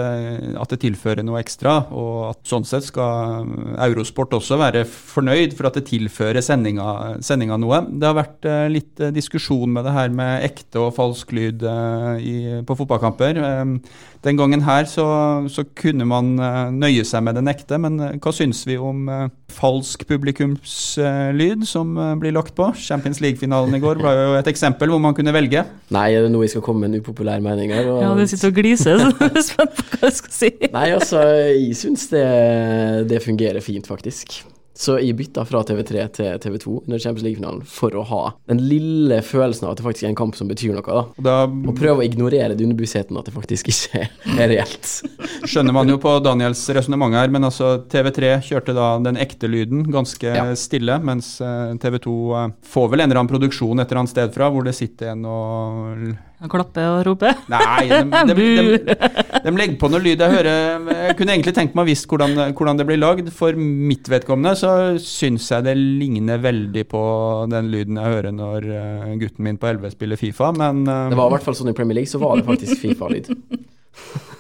at 0.63 0.71
det 0.71 0.79
tilfører 0.85 1.27
noe 1.27 1.41
ekstra. 1.41 1.73
Og 1.91 2.21
at 2.29 2.39
sånn 2.47 2.67
sett 2.69 2.87
skal 2.87 3.49
Eurosport 3.89 4.37
også 4.39 4.61
være 4.61 4.85
fornøyd 4.87 5.57
for 5.59 5.67
at 5.67 5.81
det 5.81 5.89
tilfører 5.89 6.39
sendinga, 6.39 6.87
sendinga 7.19 7.59
noe. 7.59 7.83
Det 7.91 8.07
har 8.07 8.15
vært 8.21 8.49
litt 8.71 9.03
diskusjon 9.17 9.75
med 9.75 9.89
det 9.89 9.97
her 9.97 10.15
med 10.15 10.47
ekte 10.47 10.85
og 10.85 10.95
falsk 11.01 11.35
lyd 11.35 11.67
på 12.63 12.79
fotballkamper. 12.79 13.43
Den 14.25 14.39
gangen 14.41 14.63
her 14.65 14.87
så, 14.89 15.05
så 15.53 15.67
kunne 15.77 16.07
man 16.09 16.39
eh, 16.41 16.71
nøye 16.73 17.05
seg 17.05 17.27
med 17.27 17.37
den 17.37 17.51
ekte, 17.51 17.77
men 17.81 17.99
eh, 18.01 18.15
hva 18.25 18.33
syns 18.33 18.63
vi 18.65 18.79
om 18.81 19.05
eh, 19.13 19.27
falsk 19.53 20.07
publikumslyd 20.09 21.67
som 21.69 21.93
blir 22.23 22.33
lagt 22.33 22.55
på? 22.57 22.71
Champions 22.81 23.21
League-finalen 23.21 23.77
i 23.77 23.83
går 23.83 24.01
var 24.01 24.17
jo 24.17 24.33
et 24.39 24.49
eksempel 24.51 24.95
hvor 24.95 25.03
man 25.05 25.17
kunne 25.17 25.35
velge. 25.37 25.67
Nei, 25.93 26.07
er 26.15 26.25
det 26.25 26.33
nå 26.33 26.41
vi 26.41 26.49
skal 26.55 26.65
komme 26.65 26.87
med 26.87 26.95
en 26.95 27.05
upopulær 27.05 27.45
mening 27.45 27.75
her? 27.77 27.91
Og... 27.93 28.01
Ja, 28.01 28.15
du 28.17 28.25
sitter 28.31 28.49
og 28.49 28.59
gliser, 28.63 29.05
så 29.05 29.13
jeg 29.13 29.31
er 29.43 29.47
spent 29.51 29.77
på 29.77 29.87
hva 29.93 30.03
jeg 30.09 30.19
skal 30.23 30.37
si. 30.41 30.53
Nei, 30.79 30.89
altså, 30.97 31.23
jeg 31.53 31.79
syns 31.85 32.09
det, 32.15 32.27
det 33.13 33.23
fungerer 33.29 33.65
fint, 33.65 33.93
faktisk. 33.93 34.41
Så 34.75 34.97
jeg 34.99 35.15
bytta 35.15 35.45
fra 35.47 35.61
TV3 35.63 36.05
til 36.17 36.39
TV2 36.43 36.73
under 36.85 36.99
Champions 36.99 37.23
League-finalen 37.23 37.61
for 37.71 37.95
å 37.95 38.03
ha 38.09 38.23
den 38.51 38.59
lille 38.67 39.21
følelsen 39.23 39.69
av 39.69 39.75
at 39.77 39.79
det 39.79 39.85
faktisk 39.87 40.07
er 40.09 40.11
en 40.11 40.19
kamp 40.19 40.35
som 40.35 40.49
betyr 40.51 40.75
noe. 40.75 40.83
da. 40.83 41.05
Da 41.23 41.37
Og 41.47 41.77
prøve 41.79 42.03
å 42.03 42.07
ignorere 42.07 42.57
det 42.59 42.67
underbevisstheten 42.67 43.17
at 43.21 43.29
det 43.31 43.35
faktisk 43.37 43.71
ikke 43.71 44.03
er 44.35 44.51
reelt. 44.51 44.91
skjønner 45.51 45.77
man 45.77 45.89
jo 45.93 46.01
på 46.03 46.17
Daniels 46.27 46.65
resonnement 46.75 47.15
her, 47.15 47.31
men 47.31 47.47
altså 47.47 47.77
TV3 47.87 48.35
kjørte 48.51 48.75
da 48.75 48.89
den 49.05 49.17
ekte 49.23 49.47
lyden 49.51 49.87
ganske 49.95 50.35
Ja. 50.35 50.49
stille, 50.59 50.99
mens 51.07 51.37
eh, 51.41 51.75
TV2 51.79 52.19
eh, 52.43 52.53
får 52.75 52.91
vel 52.91 53.05
en 53.05 53.11
eller 53.13 53.23
annen 53.23 53.31
produksjon 53.31 53.79
et 53.79 53.87
eller 53.87 54.03
annet 54.03 54.15
sted 54.17 54.35
fra 54.35 54.51
hvor 54.51 54.67
det 54.67 54.75
sitter 54.75 55.13
en 55.15 55.25
og 55.31 56.17
Klappe 56.51 56.83
og 56.91 57.01
rope. 57.09 57.31
Nei, 57.53 57.87
de, 57.89 58.01
de, 58.29 58.35
de, 58.37 58.97
de 59.45 59.53
legger 59.57 59.77
på 59.81 59.89
noe 59.93 60.03
lyd. 60.03 60.21
Jeg 60.21 60.35
hører 60.35 60.91
Jeg 61.09 61.17
kunne 61.19 61.37
egentlig 61.37 61.55
tenkt 61.57 61.77
meg 61.77 61.87
å 61.87 61.89
visst 61.89 62.09
hvordan, 62.11 62.37
hvordan 62.53 62.81
det 62.81 62.87
blir 62.89 63.01
lagd. 63.01 63.31
For 63.35 63.57
mitt 63.59 64.11
vedkommende 64.13 64.55
så 64.61 64.73
syns 65.03 65.49
jeg 65.53 65.67
det 65.67 65.77
ligner 65.81 66.43
veldig 66.45 66.85
på 66.91 67.03
den 67.53 67.71
lyden 67.73 68.01
jeg 68.01 68.17
hører 68.17 68.35
når 68.35 68.69
eh, 68.69 69.13
gutten 69.23 69.47
min 69.47 69.61
på 69.61 69.71
11 69.71 69.95
spiller 69.97 70.21
Fifa, 70.21 70.51
men 70.57 70.85
eh, 70.85 71.11
Det 71.13 71.19
var 71.21 71.31
i 71.31 71.37
hvert 71.37 71.47
fall 71.47 71.57
sånn 71.59 71.73
i 71.73 71.77
Premier 71.77 72.01
League, 72.01 72.11
så 72.11 72.21
var 72.23 72.39
det 72.41 72.47
faktisk 72.49 72.81
Fifa-lyd. 72.85 73.31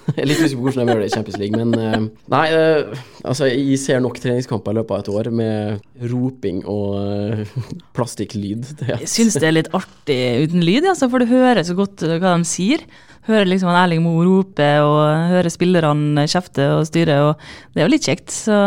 Jeg 0.14 0.20
er 0.20 0.28
litt 0.28 0.42
usikker 0.42 0.60
på 0.60 0.66
hvordan 0.68 0.88
de 0.88 0.94
gjør 0.94 1.02
det 1.02 1.08
i 1.08 1.14
Champions 1.14 1.38
League, 1.40 1.60
men 1.60 1.80
eh, 1.80 2.26
Nei, 2.34 2.44
eh, 2.52 3.04
altså, 3.24 3.48
jeg 3.48 3.78
ser 3.80 4.02
nok 4.04 4.20
treningskamper 4.20 4.74
i 4.74 4.78
løpet 4.80 4.94
av 4.96 5.02
et 5.02 5.10
år 5.14 5.30
med 5.40 6.04
roping 6.12 6.60
og 6.70 6.98
eh, 7.00 7.56
plastikklyd. 7.96 8.68
Jeg 8.90 9.10
syns 9.10 9.38
det 9.40 9.48
er 9.48 9.56
litt 9.56 9.72
artig 9.76 10.20
uten 10.44 10.64
lyd, 10.66 10.84
altså, 10.92 11.08
for 11.12 11.22
du 11.24 11.32
hører 11.32 11.64
så 11.64 11.76
godt 11.78 12.04
hva 12.04 12.36
de 12.36 12.48
sier. 12.48 12.84
Hører 13.24 13.48
liksom 13.48 13.70
en 13.72 13.80
Erling 13.80 14.04
Moe 14.04 14.26
rope, 14.28 14.68
og 14.84 15.00
hører 15.32 15.52
spillerne 15.52 16.26
kjefte 16.28 16.68
og 16.76 16.84
styre, 16.90 17.20
og 17.30 17.48
det 17.72 17.80
er 17.80 17.88
jo 17.88 17.94
litt 17.94 18.08
kjekt. 18.10 18.28
Så 18.34 18.58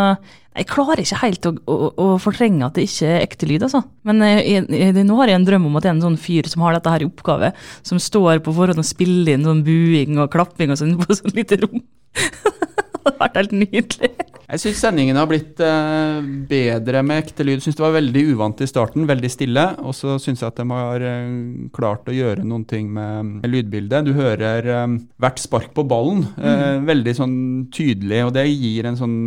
jeg 0.58 0.68
klarer 0.72 1.02
ikke 1.04 1.20
helt 1.22 1.46
å, 1.46 1.52
å, 1.70 1.76
å 2.02 2.08
fortrenge 2.22 2.66
at 2.66 2.78
det 2.78 2.88
ikke 2.88 3.10
er 3.12 3.26
ekte 3.26 3.50
lyd, 3.50 3.66
altså. 3.68 3.84
Men 4.08 4.24
eh, 4.26 4.40
jeg, 4.42 4.66
jeg, 4.74 5.06
nå 5.06 5.18
har 5.20 5.32
jeg 5.32 5.40
en 5.40 5.48
drøm 5.48 5.68
om 5.70 5.78
at 5.78 5.86
det 5.86 5.92
er 5.92 5.98
en 5.98 6.06
sånn 6.08 6.20
fyr 6.22 6.50
som 6.50 6.66
har 6.66 6.78
dette 6.78 6.94
her 6.94 7.06
i 7.06 7.10
oppgave, 7.10 7.52
som 7.86 8.02
står 8.02 8.42
på 8.46 8.56
forhånd 8.58 8.82
og 8.82 8.88
spiller 8.88 9.36
inn 9.36 9.46
sånn 9.46 9.62
buing 9.68 10.18
og 10.18 10.32
klapping 10.34 10.74
og 10.74 10.82
sånn 10.82 10.98
på 11.02 11.20
sånn 11.20 11.36
lite 11.38 11.62
rom. 11.62 11.84
hadde 13.08 13.24
vært 13.24 13.40
helt 13.42 13.56
nydelig. 13.58 14.12
Jeg 14.48 14.62
syns 14.64 14.80
sendingen 14.80 15.18
har 15.20 15.28
blitt 15.28 15.60
eh, 15.60 16.28
bedre 16.48 17.02
med 17.04 17.20
ekte 17.20 17.44
lyd. 17.44 17.60
Syns 17.60 17.76
det 17.76 17.84
var 17.84 17.98
veldig 17.98 18.22
uvant 18.32 18.62
i 18.64 18.68
starten, 18.70 19.04
veldig 19.10 19.32
stille. 19.34 19.66
Og 19.84 19.92
så 19.98 20.16
syns 20.24 20.40
jeg 20.40 20.48
at 20.48 20.62
de 20.62 20.66
har 20.72 21.04
eh, 21.04 21.34
klart 21.76 22.08
å 22.08 22.16
gjøre 22.16 22.46
noen 22.48 22.64
ting 22.70 22.88
med, 22.96 23.44
lydbildet. 23.44 24.08
Du 24.08 24.14
hører 24.16 24.70
eh, 24.72 24.96
hvert 25.20 25.44
spark 25.44 25.74
på 25.76 25.84
ballen 25.92 26.24
eh, 26.40 26.80
veldig 26.88 27.16
sånn 27.20 27.36
tydelig, 27.76 28.22
og 28.30 28.34
det 28.38 28.48
gir 28.48 28.88
en 28.88 29.00
sånn 29.00 29.18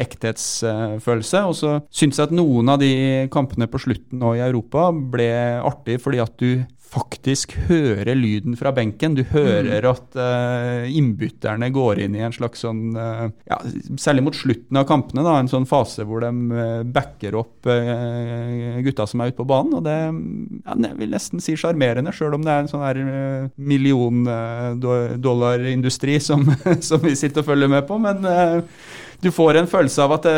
ekthetsfølelse. 0.00 1.44
og 1.44 1.56
så 1.60 1.76
syns 1.92 2.16
jeg 2.16 2.30
at 2.30 2.34
noen 2.34 2.72
av 2.72 2.80
de 2.80 3.28
kampene 3.32 3.68
på 3.68 3.82
slutten 3.84 4.24
nå 4.24 4.38
i 4.38 4.44
Europa 4.46 4.88
ble 4.88 5.30
artig 5.60 6.00
fordi 6.00 6.24
at 6.24 6.40
du 6.40 6.64
faktisk 6.90 7.52
hører 7.68 8.16
lyden 8.18 8.56
fra 8.58 8.72
benken. 8.74 9.14
Du 9.14 9.22
hører 9.30 9.84
at 9.90 10.16
uh, 10.18 10.84
innbytterne 10.90 11.70
går 11.74 11.98
inn 12.04 12.14
i 12.18 12.22
en 12.26 12.32
slags 12.34 12.60
sånn 12.64 12.96
uh, 12.96 13.28
ja, 13.46 13.58
Særlig 14.00 14.22
mot 14.26 14.36
slutten 14.36 14.76
av 14.80 14.84
kampene, 14.88 15.22
da, 15.26 15.32
en 15.38 15.48
sånn 15.50 15.66
fase 15.70 16.04
hvor 16.08 16.20
de 16.24 16.30
eh, 16.30 16.82
backer 16.86 17.34
opp 17.38 17.66
gutta 18.84 19.06
som 19.08 19.20
er 19.20 19.28
ute 19.30 19.38
på 19.38 19.48
banen. 19.48 19.74
Og 19.78 19.82
det 19.84 19.98
ja, 20.00 20.74
jeg 20.74 20.98
vil 20.98 21.10
nesten 21.12 21.40
si 21.42 21.56
sjarmerende, 21.58 22.12
sjøl 22.16 22.34
om 22.38 22.44
det 22.46 22.52
er 22.52 22.60
en 22.64 22.70
sånn 22.70 22.86
her 22.86 22.96
eh, 23.02 23.48
million-dollar-industri 23.60 26.14
som, 26.24 26.40
som 26.88 26.98
vi 27.04 27.14
sitter 27.18 27.40
og 27.42 27.48
følger 27.52 27.68
med 27.70 27.82
på. 27.88 27.94
Men 28.02 28.16
du 29.20 29.30
får 29.34 29.58
en 29.60 29.68
følelse 29.68 30.04
av, 30.04 30.14
at 30.16 30.26
det, 30.26 30.36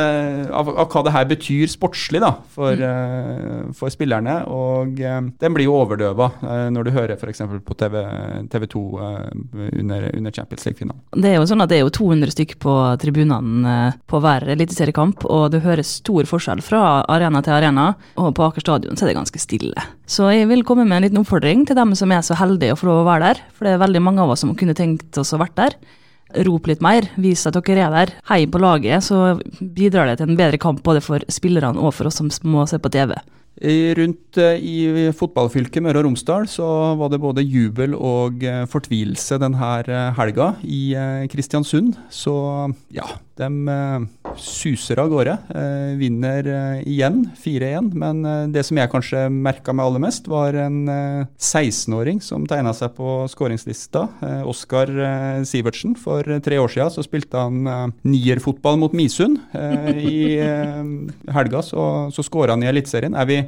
av, 0.50 0.68
av 0.68 0.88
hva 0.90 1.02
det 1.06 1.14
her 1.14 1.28
betyr 1.30 1.70
sportslig 1.70 2.22
da, 2.22 2.32
for, 2.54 2.74
eh, 2.74 3.68
for 3.78 3.92
spillerne. 3.94 4.40
Og 4.50 5.00
eh, 5.00 5.20
den 5.42 5.56
blir 5.56 5.68
jo 5.68 5.76
overdøva 5.78 6.30
eh, 6.40 6.66
når 6.74 6.88
du 6.88 6.92
hører 6.96 7.14
f.eks. 7.16 7.44
på 7.66 7.76
TV, 7.78 7.98
TV 8.52 8.66
2 8.74 8.82
under, 8.98 10.08
under 10.10 10.34
Champions 10.34 10.66
League-finalen. 10.66 11.00
Det 11.22 11.30
er 11.30 11.38
jo 11.38 11.46
sånn 11.48 11.62
at 11.64 11.70
det 11.70 11.78
er 11.78 11.84
jo 11.84 11.94
200 11.94 12.34
stykk 12.34 12.56
på 12.62 12.76
tribunene 13.02 13.76
eh, 13.76 14.00
på 14.10 14.22
hver 14.22 14.48
eliteseriekamp, 14.56 15.26
og 15.30 15.52
du 15.54 15.60
hører 15.62 15.86
stor 15.86 16.28
forskjell 16.28 16.62
fra 16.64 16.82
arena 17.12 17.42
til 17.44 17.56
arena. 17.56 17.88
Og 18.20 18.32
på 18.36 18.46
Aker 18.48 18.64
stadion 18.64 18.98
så 18.98 19.06
er 19.06 19.12
det 19.12 19.20
ganske 19.20 19.42
stille. 19.42 19.88
Så 20.10 20.28
jeg 20.34 20.50
vil 20.50 20.66
komme 20.66 20.86
med 20.88 20.98
en 20.98 21.06
liten 21.06 21.22
oppfordring 21.22 21.66
til 21.68 21.78
dem 21.78 21.94
som 21.98 22.12
er 22.12 22.24
så 22.26 22.36
heldige 22.40 22.74
å 22.74 22.80
få 22.80 22.90
lov 22.90 23.02
å 23.04 23.08
være 23.08 23.30
der. 23.30 23.42
For 23.56 23.68
det 23.68 23.76
er 23.76 23.84
veldig 23.86 24.04
mange 24.04 24.24
av 24.24 24.34
oss 24.34 24.42
som 24.44 24.54
kunne 24.58 24.76
tenkt 24.76 25.18
oss 25.20 25.34
å 25.34 25.40
vært 25.40 25.58
der. 25.58 25.78
Rop 26.46 26.66
litt 26.70 26.82
mer, 26.84 27.08
vis 27.20 27.44
at 27.48 27.58
dere 27.58 27.86
er 27.86 27.94
der. 27.94 28.14
Hei 28.30 28.44
på 28.46 28.60
laget, 28.62 29.04
så 29.04 29.36
bidrar 29.60 30.08
det 30.10 30.18
til 30.20 30.30
en 30.30 30.38
bedre 30.38 30.60
kamp 30.60 30.82
både 30.86 31.02
for 31.04 31.24
spillerne 31.28 31.80
og 31.80 31.94
for 31.96 32.08
oss 32.08 32.20
som 32.20 32.32
må 32.48 32.66
se 32.70 32.80
på 32.82 32.92
TV. 32.92 33.16
Rundt 33.62 34.38
eh, 34.40 34.58
i 34.58 35.10
fotballfylket 35.14 35.84
Møre 35.84 36.00
og 36.00 36.06
Romsdal 36.08 36.48
så 36.50 36.66
var 36.98 37.12
det 37.12 37.20
både 37.22 37.44
jubel 37.44 37.92
og 37.94 38.42
eh, 38.42 38.64
fortvilelse 38.66 39.38
denne 39.38 39.68
eh, 39.84 40.08
helga. 40.16 40.54
I 40.64 41.28
Kristiansund 41.30 41.94
så 42.10 42.34
ja, 42.90 43.06
de 43.38 43.50
suser 44.40 45.00
av 45.02 45.10
gårde. 45.12 45.34
Eh, 45.54 45.92
vinner 46.00 46.46
eh, 46.48 46.82
igjen, 46.88 47.22
4-1. 47.42 47.90
Men 47.98 48.24
eh, 48.24 48.44
det 48.54 48.64
som 48.66 48.78
jeg 48.78 48.90
kanskje 48.92 49.24
merka 49.32 49.74
meg 49.74 49.88
aller 49.88 50.02
mest, 50.04 50.28
var 50.30 50.56
en 50.58 50.78
eh, 50.88 51.24
16-åring 51.38 52.22
som 52.24 52.46
tegna 52.48 52.74
seg 52.76 52.94
på 52.96 53.22
skåringslista. 53.32 54.06
Oskar 54.48 54.90
Sivertsen. 55.48 55.96
For 55.98 56.26
tre 56.44 56.60
år 56.62 56.72
siden 56.72 56.94
så 56.94 57.04
spilte 57.06 57.44
han 57.44 57.66
eh, 57.66 57.84
nierfotball 58.08 58.80
mot 58.82 58.96
Misund. 58.96 59.40
I 59.52 60.38
helga 61.32 61.62
så, 61.64 61.84
så 62.14 62.24
skåra 62.26 62.56
han 62.56 62.64
i 62.64 62.70
Eliteserien. 62.70 63.16
Er 63.18 63.28
vi 63.28 63.38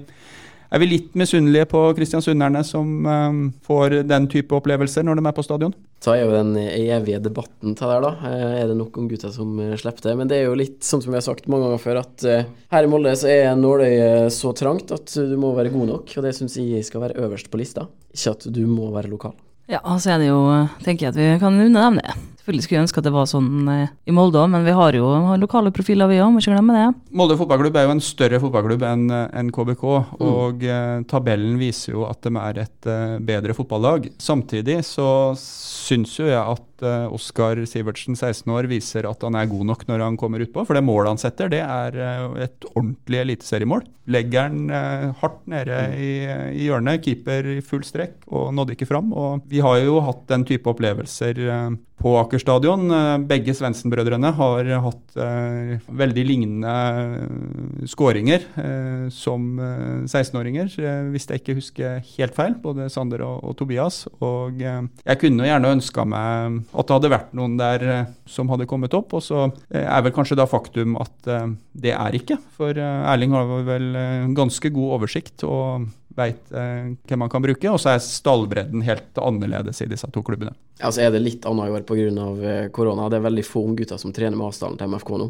er 0.75 0.83
vi 0.83 0.89
litt 0.91 1.15
misunnelige 1.19 1.69
på 1.71 1.81
kristiansunderne 1.97 2.65
som 2.67 3.07
eh, 3.07 3.41
får 3.67 4.01
den 4.11 4.27
type 4.33 4.57
opplevelser 4.59 5.07
når 5.07 5.21
de 5.21 5.27
er 5.31 5.37
på 5.37 5.45
stadion? 5.47 5.75
Så 6.05 6.13
er 6.13 6.25
jo 6.27 6.35
den 6.35 6.51
evige 6.59 7.17
debatten 7.25 7.73
til 7.79 7.89
der, 7.89 8.03
da. 8.05 8.11
Eh, 8.29 8.57
Er 8.61 8.69
det 8.69 8.77
noen 8.77 9.07
gutter 9.09 9.33
som 9.33 9.55
eh, 9.63 9.73
slipper 9.81 10.11
det? 10.11 10.17
Men 10.21 10.29
det 10.29 10.41
er 10.41 10.51
jo 10.51 10.59
litt 10.59 10.83
sånn 10.85 11.01
som 11.01 11.15
vi 11.15 11.17
har 11.21 11.25
sagt 11.25 11.49
mange 11.49 11.71
ganger 11.71 11.81
før, 11.81 12.03
at 12.03 12.27
eh, 12.29 12.51
her 12.75 12.85
i 12.85 12.91
Molde 12.93 13.15
så 13.17 13.31
er 13.33 13.55
nåløyet 13.57 14.35
så 14.35 14.53
trangt 14.59 14.93
at 14.93 15.15
du 15.15 15.39
må 15.41 15.55
være 15.57 15.73
god 15.73 15.89
nok, 15.95 16.13
og 16.19 16.27
det 16.27 16.35
syns 16.37 16.59
jeg 16.61 16.85
skal 16.85 17.07
være 17.07 17.23
øverst 17.25 17.49
på 17.53 17.63
lista. 17.63 17.87
Ikke 18.13 18.35
at 18.37 18.47
du 18.53 18.63
må 18.69 18.91
være 18.93 19.09
lokal. 19.15 19.33
Ja, 19.71 19.81
så 19.97 20.13
er 20.13 20.21
det 20.21 20.29
jo, 20.29 20.43
tenker 20.85 21.07
jeg 21.09 21.15
at 21.15 21.21
vi 21.23 21.31
kan 21.41 21.57
unne 21.57 21.87
dem 21.89 22.03
det. 22.03 22.19
Selvfølgelig 22.45 22.65
skulle 22.67 22.77
jeg 22.77 22.85
ønske 22.85 23.01
at 23.01 23.07
det 23.07 23.13
var 23.15 23.29
sånn 23.31 23.69
eh, 23.73 23.93
i 24.05 24.13
Molde 24.13 24.37
òg, 24.37 24.51
men 24.53 24.67
vi 24.67 24.75
har 24.77 24.99
jo 24.99 25.07
har 25.31 25.41
lokale 25.41 25.73
profiler 25.73 26.11
vi 26.11 26.19
òg, 26.21 26.29
må 26.35 26.43
ikke 26.43 26.53
glemme 26.53 26.77
det. 26.77 26.89
Molde 27.17 27.39
fotballklubb 27.41 27.79
er 27.81 27.87
jo 27.87 27.95
en 27.95 28.03
større 28.05 28.41
fotballklubb 28.43 28.85
enn 28.85 29.07
en 29.15 29.53
KBK, 29.57 29.85
og 30.29 30.67
eh, 30.69 30.99
tabellen 31.09 31.57
viser 31.57 31.95
jo 31.95 32.05
at 32.05 32.21
de 32.21 32.35
er 32.43 32.61
et 32.67 32.91
eh, 32.93 33.17
bedre 33.25 33.57
fotballag. 33.57 34.11
Samtidig 34.21 34.83
så 34.85 35.09
syns 35.41 36.19
jo 36.19 36.29
jeg 36.29 36.41
at 36.41 36.85
eh, 36.85 37.15
Oskar 37.15 37.61
Sivertsen, 37.69 38.17
16 38.17 38.53
år, 38.53 38.69
viser 38.71 39.09
at 39.09 39.25
han 39.25 39.37
er 39.39 39.49
god 39.51 39.65
nok 39.71 39.87
når 39.89 40.05
han 40.05 40.19
kommer 40.21 40.45
utpå. 40.45 40.67
For 40.67 40.77
det 40.77 40.85
målet 40.85 41.15
han 41.15 41.23
setter, 41.23 41.51
det 41.53 41.63
er 41.65 41.97
eh, 41.97 42.45
et 42.47 42.69
ordentlig 42.75 43.23
eliteseriemål. 43.25 43.85
Legger 44.15 44.49
han 44.49 44.69
eh, 44.69 45.09
hardt 45.23 45.43
nede 45.51 45.81
i, 45.97 46.13
i 46.61 46.69
hjørnet, 46.69 47.03
keeper 47.05 47.55
i 47.57 47.59
full 47.65 47.85
strekk, 47.87 48.21
og 48.29 48.53
nådde 48.57 48.77
ikke 48.77 48.91
fram. 48.91 49.13
Og 49.17 49.45
vi 49.51 49.65
har 49.65 49.81
jo 49.85 50.01
hatt 50.05 50.27
den 50.31 50.47
type 50.49 50.71
opplevelser 50.73 51.45
eh, 51.49 51.69
på 52.01 52.13
Aker 52.19 52.41
stadion. 52.43 52.91
Eh, 52.91 53.19
Begge 53.29 53.55
Svendsen-brødrene 53.57 54.31
har 54.37 54.69
hatt 54.85 55.17
eh, 55.21 55.77
veldig 55.89 56.25
lignende 56.27 56.75
eh, 56.75 57.87
skåringer 57.89 58.45
eh, 58.61 59.07
som 59.15 59.47
eh, 59.63 60.05
16-åringer, 60.05 60.75
eh, 60.83 61.07
hvis 61.15 61.29
jeg 61.31 61.43
ikke 61.43 61.57
husker 61.59 62.03
helt 62.17 62.37
feil. 62.37 62.59
Både 62.61 62.91
Sander 62.93 63.25
og, 63.27 63.39
og 63.47 63.57
Tobias. 63.61 64.03
Og 64.19 64.61
eh, 64.61 64.83
jeg 65.05 65.23
kunne 65.23 65.49
gjerne 65.49 65.73
ønska 65.79 66.05
meg 66.09 66.61
at 66.75 66.91
det 66.91 66.99
hadde 66.99 67.13
vært 67.15 67.35
noen 67.39 67.57
der 67.61 67.87
som 68.29 68.53
hadde 68.53 68.69
kommet 68.71 68.97
opp. 68.97 69.17
Og 69.17 69.25
så 69.25 69.47
er 69.71 70.05
vel 70.05 70.15
kanskje 70.15 70.39
da 70.41 70.49
faktum 70.51 70.99
at 71.01 71.31
det 71.73 71.95
er 71.95 72.17
ikke. 72.19 72.39
For 72.59 72.77
Erling 72.77 73.35
har 73.37 73.51
vel 73.67 73.89
ganske 74.37 74.71
god 74.75 74.99
oversikt 74.99 75.47
og 75.49 75.89
veit 76.15 76.53
hvem 76.53 77.25
man 77.25 77.33
kan 77.33 77.45
bruke. 77.45 77.71
Og 77.73 77.81
så 77.83 77.95
er 77.95 78.05
stallbredden 78.05 78.85
helt 78.87 79.21
annerledes 79.21 79.83
i 79.85 79.91
disse 79.91 80.11
to 80.15 80.23
klubbene. 80.27 80.55
Ja, 80.81 80.91
så 80.91 81.05
er 81.05 81.13
det 81.15 81.23
litt 81.23 81.45
annet 81.47 81.71
i 81.71 81.75
år 81.75 81.85
pga. 81.87 82.69
korona. 82.75 83.09
Det 83.09 83.19
er 83.19 83.29
veldig 83.29 83.45
få 83.47 83.65
unggutter 83.69 84.01
som 84.01 84.13
trener 84.13 84.37
med 84.37 84.49
avstanden 84.49 84.79
til 84.79 84.91
MFK 84.91 85.13
nå. 85.23 85.29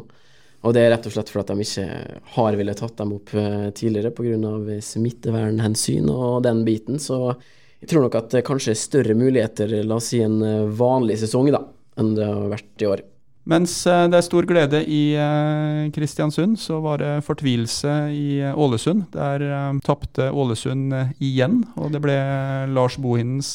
Og 0.65 0.73
det 0.73 0.81
er 0.81 0.89
rett 0.95 1.05
og 1.05 1.13
slett 1.13 1.29
fordi 1.29 1.53
de 1.53 1.65
ikke 1.65 2.21
har 2.35 2.55
villet 2.57 2.79
tatt 2.81 2.95
dem 2.97 3.13
opp 3.13 3.33
eh, 3.37 3.69
tidligere 3.77 4.13
pga. 4.15 4.79
smittevernhensyn 4.81 6.09
og 6.09 6.41
den 6.47 6.63
biten. 6.65 6.97
Så 6.97 7.35
jeg 7.81 7.91
tror 7.91 8.07
nok 8.07 8.17
at 8.17 8.31
det 8.33 8.45
kanskje 8.47 8.73
er 8.73 8.81
større 8.81 9.17
muligheter, 9.17 9.75
la 9.85 9.99
oss 9.99 10.09
si 10.13 10.23
en 10.25 10.39
eh, 10.41 10.65
vanlig 10.65 11.19
sesong, 11.21 11.51
da, 11.53 11.61
enn 12.01 12.15
det 12.17 12.25
har 12.25 12.49
vært 12.55 12.81
i 12.81 12.89
år. 12.89 13.05
Mens 13.45 13.73
eh, 13.85 14.07
det 14.09 14.17
er 14.17 14.25
stor 14.25 14.45
glede 14.49 14.79
i 14.89 15.13
eh, 15.21 15.85
Kristiansund, 15.93 16.57
så 16.57 16.79
var 16.81 16.97
det 17.01 17.11
fortvilelse 17.27 17.93
i 18.09 18.39
eh, 18.41 18.57
Ålesund. 18.57 19.05
Der 19.13 19.45
tapte 19.85 20.31
Ålesund 20.33 20.93
igjen, 21.21 21.61
og 21.77 21.93
det 21.93 22.01
ble 22.01 22.17
Lars 22.73 22.97
Bohinens 22.97 23.51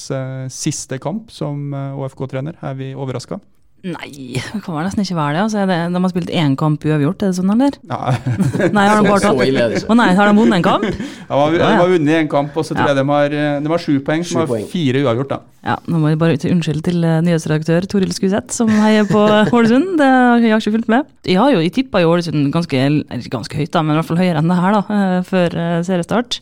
siste 0.54 1.00
kamp 1.02 1.34
som 1.34 1.74
ÅFK-trener. 1.74 2.60
Er 2.62 2.78
vi 2.78 2.92
overraska? 2.94 3.40
Nei, 3.80 4.10
det 4.36 4.58
kan 4.60 4.74
vel 4.76 4.84
nesten 4.84 5.00
ikke 5.06 5.16
være 5.16 5.32
det. 5.38 5.42
Altså, 5.46 5.58
er 5.62 5.68
det 5.70 5.76
de 5.94 6.00
har 6.04 6.10
spilt 6.12 6.30
én 6.36 6.56
kamp 6.60 6.82
uavgjort, 6.84 7.22
er 7.24 7.30
det 7.30 7.36
sånn, 7.38 7.52
eller? 7.54 7.78
Ja. 7.88 7.98
Nei, 8.76 8.84
har 8.90 8.98
de 9.00 9.08
bare 9.08 9.20
Så 9.22 9.30
tatt 9.30 9.40
ille 9.46 9.62
er 9.64 9.70
det 9.72 9.78
ikke. 9.80 9.88
Å 9.88 9.96
nei, 9.96 10.08
har 10.18 10.28
de 10.28 10.34
vunnet 10.36 10.58
en 10.58 10.66
kamp? 10.66 10.84
De 10.84 11.60
de 11.60 11.70
har 11.80 11.88
vunnet 11.94 12.18
én 12.18 12.28
kamp, 12.28 12.58
og 12.60 12.66
så 12.68 12.74
tror 12.76 12.90
Ja. 12.90 12.92
jeg 12.92 12.98
de 13.00 13.06
har, 13.08 13.36
eh, 13.40 13.60
de 13.64 13.72
har 13.72 13.78
sju 13.86 13.94
poeng, 14.04 14.20
Sju 14.26 14.32
som 14.34 14.40
har 14.42 14.50
poeng. 14.52 14.66
fire 14.68 15.00
uavgjort. 15.06 15.28
da. 15.32 15.38
Ja, 15.64 15.76
nå 15.88 16.00
må 16.00 16.08
jeg 16.12 16.18
bare 16.20 16.36
til, 16.40 16.52
unnskyld 16.54 16.82
til 16.84 17.04
eh, 17.04 17.20
nyhetsredaktør 17.24 17.88
Toril 17.88 18.12
Skuseth, 18.12 18.52
som 18.52 18.68
heier 18.68 19.08
på 19.08 19.24
Ålesund. 19.56 19.96
Det 20.00 20.10
har 20.10 20.44
jeg 20.44 20.60
ikke 20.60 20.74
fulgt 20.76 20.88
med. 20.92 21.08
Jeg 21.24 21.40
har 21.40 21.52
jo, 21.56 21.62
jeg 21.64 21.72
tippa 21.72 22.00
jo 22.04 22.12
Ålesund 22.12 22.52
ganske, 22.52 22.84
ganske 23.32 23.56
høyt, 23.56 23.72
da, 23.72 23.80
men 23.82 23.96
i 23.96 24.00
hvert 24.02 24.10
fall 24.12 24.20
høyere 24.20 24.38
enn 24.44 24.52
det 24.52 24.60
her, 24.60 24.76
da, 24.76 24.82
eh, 25.00 25.22
før 25.28 25.56
eh, 25.56 25.80
seriestart. 25.88 26.40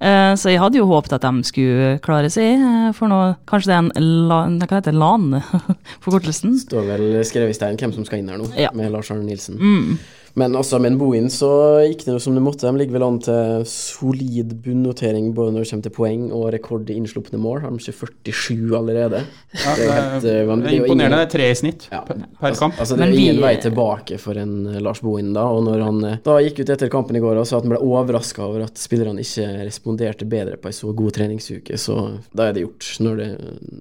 Eh, 0.00 0.34
Så 0.34 0.50
jeg 0.50 0.60
hadde 0.60 0.76
jo 0.80 0.86
håpet 0.90 1.12
at 1.14 1.22
de 1.22 1.42
skulle 1.46 1.98
klare 2.02 2.28
seg, 2.32 2.58
eh, 2.60 2.92
for 2.92 3.08
nå 3.08 3.36
kanskje 3.46 3.70
det 3.70 3.76
er 3.76 3.84
en 3.84 4.28
LAN 4.28 4.58
hva 4.60 4.80
heter 4.80 4.90
det, 4.92 4.98
LAN, 4.98 5.42
forkortelsen. 6.04 6.58
står 6.60 6.84
vel 6.90 7.24
skrevet 7.24 7.50
i 7.54 7.58
stein 7.60 7.76
hvem 7.78 7.94
som 7.94 8.04
skal 8.04 8.18
inn 8.18 8.28
her 8.28 8.38
nå, 8.38 8.50
Ja. 8.58 8.70
med 8.74 8.90
Lars 8.92 9.10
Arne 9.10 9.24
Nilsen. 9.24 9.56
Mm. 9.58 9.98
Men 10.36 10.56
altså, 10.58 10.80
med 10.82 10.92
en 10.92 10.98
Bohin 10.98 11.28
så 11.30 11.48
gikk 11.86 12.00
det 12.06 12.10
noe 12.10 12.22
som 12.22 12.34
det 12.34 12.42
måtte. 12.42 12.66
De 12.66 12.78
ligger 12.80 12.96
vel 12.96 13.04
an 13.06 13.18
til 13.22 13.62
solid 13.70 14.50
bunnotering 14.64 15.28
både 15.36 15.52
når 15.54 15.62
det 15.62 15.68
kommer 15.70 15.84
til 15.86 15.94
poeng 15.94 16.24
og 16.34 16.48
rekord 16.54 16.90
i 16.90 16.96
innslupne 16.98 17.38
mål. 17.38 17.60
Har 17.62 17.70
de 17.70 17.78
ikke 17.78 18.34
47 18.34 18.74
allerede? 18.80 19.20
Ja, 19.54 19.74
Det 19.78 19.84
er 19.86 19.94
helt, 20.10 20.24
eh, 20.32 20.40
vanvittig, 20.48 20.70
det 20.70 20.80
er 20.80 20.88
imponerende. 20.88 21.20
Det 21.20 21.28
er 21.28 21.32
tre 21.38 21.46
i 21.50 21.54
snitt 21.60 21.86
Ja. 21.92 22.00
per, 22.08 22.16
per 22.40 22.58
kamp. 22.58 22.74
Altså, 22.82 22.96
det 22.96 23.04
Men 23.04 23.08
er 23.08 23.12
vi- 23.16 23.28
ingen 23.28 23.40
vei 23.42 23.54
tilbake 23.62 24.18
for 24.18 24.34
en 24.36 24.66
eh, 24.74 24.80
Lars 24.80 25.00
Bohin 25.00 25.32
da. 25.32 25.44
Og 25.46 25.62
når 25.68 25.84
han 25.84 26.04
eh, 26.04 26.16
da 26.24 26.38
gikk 26.42 26.58
ut 26.64 26.70
etter 26.74 26.88
kampen 26.90 27.14
i 27.16 27.20
går 27.20 27.38
og 27.38 27.46
sa 27.46 27.58
at 27.58 27.62
han 27.62 27.70
ble 27.70 27.78
overraska 27.78 28.42
over 28.42 28.62
at 28.66 28.74
spillerne 28.74 29.20
ikke 29.22 29.46
responderte 29.64 30.26
bedre 30.28 30.56
på 30.58 30.66
ei 30.66 30.72
så 30.72 30.90
god 30.94 31.12
treningsuke, 31.12 31.78
så 31.78 32.18
da 32.34 32.48
er 32.48 32.52
det 32.54 32.62
gjort. 32.66 32.90
Når 33.00 33.16
det, 33.16 33.30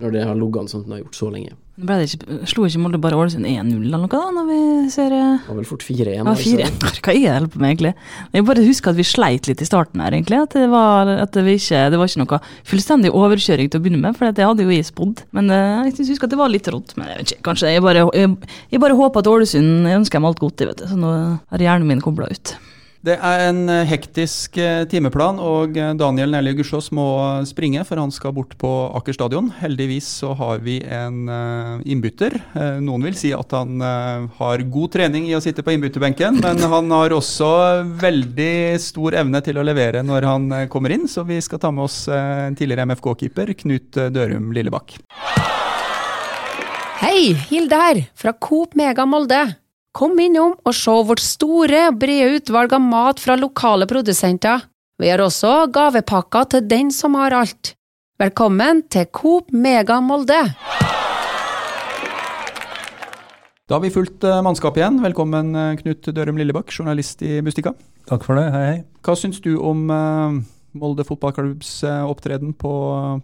når 0.02 0.12
det 0.12 0.24
har 0.24 0.36
ligget 0.36 0.60
an 0.62 0.68
sånn 0.68 0.84
som 0.84 0.90
det 0.90 0.98
har 1.00 1.04
gjort 1.06 1.16
så 1.18 1.32
lenge. 1.34 1.54
Ble 1.74 1.96
det 1.98 2.04
ikke, 2.14 2.36
slo 2.46 2.68
ikke 2.68 2.80
Molde 2.84 3.00
bare 3.02 3.18
Ålesund 3.18 3.48
1-0 3.50 3.80
eller 3.88 3.98
noe, 4.04 4.10
da, 4.12 4.20
når 4.36 4.44
vi 4.46 4.58
ser 4.94 5.10
eh, 5.18 5.40
Det 5.42 5.48
var 5.50 5.58
vel 5.58 5.66
fort 5.66 5.82
4-1. 5.82 6.12
Ja, 6.20 6.26
var 6.28 6.36
det 6.38 6.44
fire. 6.46 6.68
ikke 6.68 6.84
det? 6.84 6.92
Hva 7.02 7.10
er 7.10 7.16
det 7.18 7.24
jeg 7.24 7.34
holder 7.34 7.50
på 7.56 7.62
med, 7.64 7.70
egentlig? 7.72 7.94
Jeg 8.38 8.46
bare 8.46 8.66
husker 8.68 8.92
at 8.94 9.00
vi 9.00 9.06
sleit 9.10 9.50
litt 9.50 9.64
i 9.64 9.66
starten 9.66 10.04
her, 10.06 10.14
egentlig. 10.14 10.38
At 10.46 10.54
det 10.54 10.68
var, 10.70 11.10
at 11.24 11.34
det 11.34 11.56
ikke, 11.56 11.80
det 11.90 11.98
var 11.98 12.12
ikke 12.12 12.22
noe 12.22 12.40
fullstendig 12.70 13.10
overkjøring 13.18 13.72
til 13.74 13.82
å 13.82 13.86
begynne 13.88 14.04
med, 14.06 14.20
for 14.20 14.30
det 14.38 14.46
hadde 14.46 14.68
jo 14.68 14.76
jeg 14.76 14.86
spådd. 14.92 15.24
Men 15.34 15.50
eh, 15.50 15.88
jeg 15.90 15.96
synes- 15.98 16.14
husker 16.14 16.30
at 16.30 16.36
det 16.36 16.42
var 16.44 16.54
litt 16.54 16.70
rått. 16.70 16.94
Men 17.00 17.10
jeg 17.10 17.24
vet 17.24 17.34
ikke, 17.34 17.46
kanskje 17.50 17.74
jeg 17.74 17.82
bare, 17.88 18.06
jeg, 18.22 18.36
jeg 18.76 18.84
bare 18.86 19.00
håper 19.02 19.26
at 19.26 19.32
Ålesund 19.34 19.90
ønsker 19.98 20.22
dem 20.22 20.30
alt 20.30 20.44
godt, 20.46 20.62
jeg 20.62 20.70
vet 20.76 20.86
du. 20.86 20.88
Så 20.94 21.00
nå 21.02 21.16
har 21.50 21.66
hjernen 21.66 21.90
min 21.90 22.06
kobla 22.06 22.30
ut. 22.30 22.54
Det 23.04 23.18
er 23.20 23.42
en 23.50 23.66
eh, 23.68 23.82
hektisk 23.84 24.56
eh, 24.64 24.86
timeplan, 24.88 25.36
og 25.44 25.76
eh, 25.76 25.90
Daniel 26.00 26.32
Nelje 26.32 26.54
Gussiås 26.56 26.86
må 26.96 27.06
springe, 27.44 27.82
for 27.84 28.00
han 28.00 28.14
skal 28.16 28.32
bort 28.32 28.54
på 28.62 28.70
Aker 28.96 29.18
stadion. 29.18 29.50
Heldigvis 29.60 30.08
så 30.22 30.32
har 30.40 30.62
vi 30.64 30.78
en 30.88 31.28
innbytter. 31.84 32.38
Noen 32.84 33.04
vil 33.04 33.18
si 33.20 33.34
at 33.36 33.52
han 33.56 33.82
har 34.38 34.64
god 34.72 34.94
trening 34.94 35.28
i 35.28 35.36
å 35.36 35.42
sitte 35.44 35.66
på 35.66 35.74
innbytterbenken, 35.76 36.40
men 36.44 36.64
han 36.74 36.94
har 36.96 37.16
også 37.16 37.50
veldig 38.00 38.80
stor 38.82 39.18
evne 39.20 39.42
til 39.44 39.60
å 39.60 39.66
levere 39.68 40.04
når 40.06 40.28
han 40.30 40.48
kommer 40.72 40.96
inn, 40.96 41.04
så 41.12 41.26
vi 41.28 41.42
skal 41.44 41.60
ta 41.64 41.74
med 41.76 41.86
oss 41.88 42.06
en 42.08 42.56
tidligere 42.56 42.88
MFK-keeper 42.88 43.52
Knut 43.64 44.00
Dørum 44.16 44.54
Lillebakk. 44.56 44.96
Hei, 47.04 47.34
Hilde 47.50 47.84
her, 47.84 48.02
fra 48.16 48.36
Coop 48.40 48.80
Mega 48.80 49.08
Molde. 49.10 49.44
Kom 49.94 50.18
innom 50.18 50.56
og 50.66 50.74
se 50.74 50.94
vårt 51.06 51.22
store, 51.22 51.92
brede 51.94 52.40
utvalg 52.40 52.72
av 52.74 52.82
mat 52.82 53.20
fra 53.22 53.36
lokale 53.38 53.86
produsenter. 53.86 54.64
Vi 54.98 55.10
har 55.12 55.22
også 55.22 55.68
gavepakker 55.70 56.48
til 56.50 56.64
den 56.66 56.88
som 56.90 57.14
har 57.20 57.36
alt. 57.38 57.76
Velkommen 58.18 58.82
til 58.90 59.06
Coop 59.14 59.52
Mega 59.54 60.00
Molde. 60.02 60.40
Da 63.70 63.76
har 63.76 63.84
vi 63.84 63.92
fulgt 63.94 64.26
eh, 64.26 64.40
mannskap 64.42 64.80
igjen. 64.82 64.98
Velkommen 65.04 65.54
eh, 65.54 65.76
Knut 65.84 66.10
Dørum 66.10 66.40
Lillebakk, 66.42 66.74
journalist 66.74 67.22
i 67.22 67.36
Bustika. 67.46 67.76
Takk 68.10 68.26
for 68.26 68.42
det. 68.42 68.48
Hei, 68.56 68.64
hei. 68.72 68.80
Hva 69.06 69.14
syns 69.20 69.44
du 69.46 69.52
om 69.62 69.84
eh, 69.94 70.40
Molde 70.74 71.06
fotballklubbs 71.06 71.76
opptreden 72.10 72.56
på, 72.58 72.72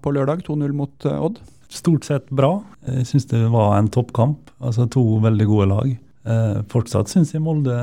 på 0.05 0.13
lørdag, 0.13 0.45
2-0 0.45 0.77
mot 0.77 1.09
Odd? 1.15 1.41
Stort 1.73 2.05
sett 2.05 2.29
bra. 2.29 2.59
Jeg 2.85 3.09
syns 3.09 3.25
det 3.33 3.41
var 3.49 3.73
en 3.79 3.89
toppkamp. 3.89 4.53
Altså 4.61 4.85
to 4.85 5.07
veldig 5.25 5.49
gode 5.49 5.67
lag. 5.73 5.97
Eh, 6.29 6.59
fortsatt 6.69 7.09
syns 7.09 7.33
jeg 7.33 7.41
Molde 7.41 7.75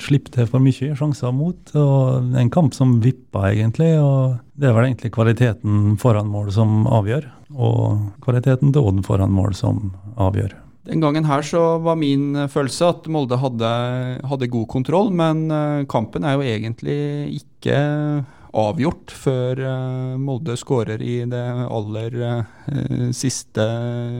slipper 0.00 0.32
til 0.34 0.48
for 0.48 0.62
mye 0.64 0.92
sjanser 0.96 1.32
mot. 1.34 1.72
og 1.76 2.36
En 2.36 2.52
kamp 2.52 2.74
som 2.74 2.98
vippa, 3.00 3.50
egentlig. 3.52 3.94
og 4.00 4.38
Det 4.56 4.68
er 4.68 4.76
vel 4.76 4.88
egentlig 4.90 5.12
kvaliteten 5.12 5.98
foran 6.00 6.28
mål 6.28 6.52
som 6.52 6.86
avgjør, 6.86 7.26
og 7.56 8.12
kvaliteten 8.24 8.72
til 8.72 8.82
Odd 8.82 9.04
foran 9.04 9.32
mål 9.32 9.54
som 9.54 9.92
avgjør. 10.16 10.54
Den 10.86 11.00
gangen 11.00 11.24
her 11.26 11.42
så 11.42 11.82
var 11.82 11.96
min 11.96 12.46
følelse 12.46 12.88
at 12.88 13.08
Molde 13.10 13.36
hadde, 13.36 14.22
hadde 14.22 14.48
god 14.48 14.68
kontroll, 14.68 15.10
men 15.10 15.48
kampen 15.88 16.22
er 16.22 16.36
jo 16.36 16.46
egentlig 16.46 17.40
ikke 17.40 18.24
avgjort 18.56 19.12
før 19.12 19.60
uh, 19.60 20.16
Molde 20.20 20.56
skårer 20.58 21.02
i 21.04 21.18
det 21.28 21.44
aller 21.66 22.16
uh, 22.22 23.10
siste 23.16 23.66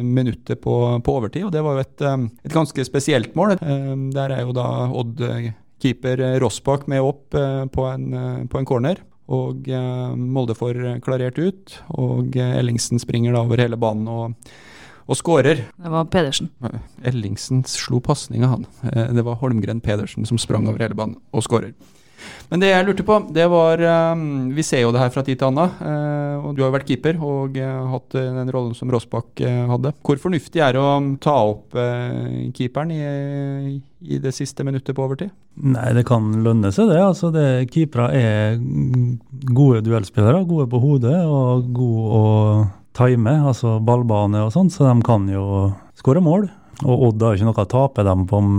minuttet 0.05 0.61
på, 0.62 0.76
på, 1.00 1.16
overtid. 1.21 1.47
og 1.47 1.55
Det 1.55 1.64
var 1.64 1.76
jo 1.78 1.85
et, 1.85 2.05
um, 2.05 2.28
et 2.45 2.55
ganske 2.55 2.87
spesielt 2.88 3.37
mål. 3.38 3.57
Der 4.14 4.37
er 4.37 4.45
jo 4.45 4.55
da 4.57 4.69
Odd-keeper 4.93 6.23
Rossbakk 6.43 6.87
med 6.93 7.05
opp 7.05 7.33
på 7.33 7.88
en, 7.90 8.07
på, 8.49 8.61
en, 8.61 8.69
corner. 8.69 9.02
Og 9.26 9.66
Molde 9.66 10.55
får 10.55 10.78
klarert 11.02 11.40
ut, 11.40 11.81
og 11.99 12.37
Ellingsen 12.38 13.00
springer 13.02 13.35
da 13.35 13.43
over 13.43 13.59
hele 13.59 13.78
banen 13.81 14.07
og, 14.07 14.52
og 15.09 15.19
skårer. 15.19 15.64
Det 15.75 15.90
var 15.90 16.07
Pedersen. 16.12 16.52
Ellingsen 17.02 17.64
slo 17.66 17.99
pasninga, 18.05 18.52
han. 18.52 18.69
Det 18.87 19.26
var 19.26 19.40
Holmgren 19.43 19.83
Pedersen 19.83 20.28
som 20.28 20.38
sprang 20.38 20.69
over 20.71 20.87
hele 20.87 20.99
banen 20.99 21.19
og 21.35 21.43
skårer. 21.49 21.75
Men 22.50 22.62
det 22.62 22.71
jeg 22.71 22.87
lurte 22.87 23.06
på, 23.06 23.16
det 23.35 23.47
var 23.50 23.80
um, 24.14 24.52
Vi 24.54 24.64
ser 24.66 24.85
jo 24.85 24.92
det 24.95 25.00
her 25.02 25.11
fra 25.14 25.25
tid 25.26 25.40
til 25.40 25.49
annen. 25.49 25.73
Uh, 25.80 26.47
og 26.47 26.54
du 26.54 26.62
har 26.62 26.71
jo 26.71 26.76
vært 26.76 26.90
keeper 26.90 27.18
og 27.18 27.59
uh, 27.59 27.88
hatt 27.95 28.16
uh, 28.18 28.23
den 28.38 28.52
rollen 28.54 28.76
som 28.78 28.90
Rossbakk 28.92 29.42
hadde. 29.42 29.92
Hvor 30.06 30.21
fornuftig 30.23 30.62
er 30.62 30.76
det 30.76 30.83
å 30.83 30.95
um, 31.00 31.12
ta 31.23 31.35
opp 31.50 31.76
keeperen 32.56 32.92
i, 32.95 33.02
i, 34.06 34.21
det 34.23 34.35
siste 34.37 34.64
minuttet 34.66 34.97
på 34.97 35.04
overtid? 35.04 35.33
Nei, 35.66 35.88
det 35.97 36.06
kan 36.09 36.28
lønne 36.45 36.71
seg, 36.75 36.90
det. 36.92 37.00
Altså, 37.02 37.33
det 37.35 37.66
Keepere 37.73 38.11
er 38.14 38.59
gode 39.50 39.83
duellspillere. 39.87 40.45
Gode 40.49 40.68
på 40.71 40.83
hodet 40.83 41.18
og 41.25 41.71
gode 41.75 42.21
å 42.21 42.26
time, 42.97 43.35
altså 43.50 43.76
ballbane 43.85 44.47
og 44.47 44.54
sånn, 44.54 44.71
så 44.73 44.87
de 44.88 45.04
kan 45.04 45.26
jo 45.28 45.47
skåre 45.99 46.23
mål. 46.25 46.47
Og 46.85 47.06
Odd 47.09 47.23
har 47.25 47.38
ikke 47.38 47.47
noe 47.49 47.62
å 47.64 47.71
tape 47.71 48.04
dem 48.04 48.26
på 48.28 48.37
om 48.37 48.50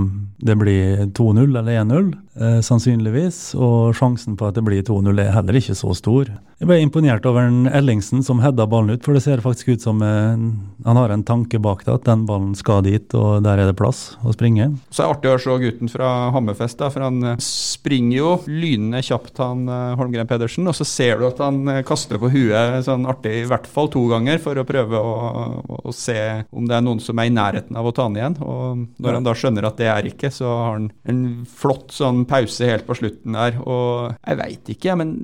det 0.41 0.55
blir 0.57 1.03
2-0 1.17 1.43
eller 1.51 1.83
1-0, 1.83 2.07
eh, 2.41 2.59
sannsynligvis. 2.65 3.39
Og 3.61 3.93
sjansen 3.97 4.37
på 4.39 4.47
at 4.49 4.57
det 4.57 4.63
blir 4.65 4.81
2-0 4.85 5.21
er 5.21 5.35
heller 5.35 5.59
ikke 5.59 5.77
så 5.77 5.93
stor. 5.97 6.31
Jeg 6.57 6.65
ble 6.71 6.79
imponert 6.81 7.25
over 7.29 7.45
en 7.45 7.67
Ellingsen 7.69 8.23
som 8.25 8.39
heada 8.41 8.65
ballen 8.65 8.95
ut, 8.95 9.03
for 9.05 9.13
det 9.13 9.21
ser 9.21 9.43
faktisk 9.45 9.75
ut 9.75 9.83
som 9.83 9.99
en, 10.01 10.47
han 10.87 10.97
har 10.97 11.11
en 11.13 11.21
tanke 11.21 11.59
bak 11.61 11.83
det, 11.85 11.93
at 11.99 12.07
den 12.07 12.23
ballen 12.25 12.55
skal 12.57 12.81
dit, 12.81 13.13
og 13.13 13.43
der 13.45 13.61
er 13.61 13.69
det 13.69 13.75
plass 13.77 14.15
å 14.25 14.33
springe. 14.33 14.71
Så 14.89 15.03
er 15.03 15.11
det 15.11 15.13
artig 15.13 15.29
å 15.35 15.41
se 15.43 15.57
gutten 15.61 15.91
fra 15.93 16.07
Hammerfest, 16.33 16.79
da, 16.79 16.89
for 16.89 17.05
han 17.05 17.19
eh, 17.21 17.43
springer 17.45 18.17
jo 18.17 18.31
lynende 18.49 19.03
kjapt, 19.05 19.37
han 19.37 19.69
eh, 19.69 19.93
Holmgren 19.99 20.29
Pedersen. 20.31 20.65
Og 20.65 20.73
så 20.79 20.87
ser 20.89 21.21
du 21.21 21.27
at 21.27 21.43
han 21.45 21.59
eh, 21.75 21.83
kaster 21.85 22.17
på 22.17 22.31
huet 22.33 22.81
sånn 22.87 23.05
artig 23.05 23.35
i 23.43 23.45
hvert 23.51 23.69
fall 23.69 23.91
to 23.93 24.07
ganger, 24.09 24.41
for 24.41 24.57
å 24.57 24.65
prøve 24.65 24.97
å, 24.97 25.77
å 25.77 25.93
se 25.93 26.17
om 26.49 26.65
det 26.65 26.79
er 26.79 26.87
noen 26.87 27.03
som 27.05 27.21
er 27.21 27.29
i 27.29 27.35
nærheten 27.37 27.77
av 27.77 27.85
å 27.85 27.93
ta 27.93 28.09
han 28.09 28.17
igjen. 28.17 28.39
Og 28.41 28.97
når 28.97 29.19
han 29.19 29.29
da 29.29 29.35
skjønner 29.37 29.69
at 29.69 29.77
det 29.77 29.91
er 29.93 30.09
ikke, 30.09 30.33
så 30.33 30.49
har 30.63 30.79
han 30.79 30.89
en 31.05 31.21
flott 31.45 31.93
sånn 31.93 32.25
pause 32.25 32.73
helt 32.73 32.89
på 32.89 32.97
slutten 32.97 33.37
der. 33.37 33.61
Og 33.61 34.17
jeg 34.17 34.41
veit 34.41 34.73
ikke, 34.73 34.97
men 34.97 35.15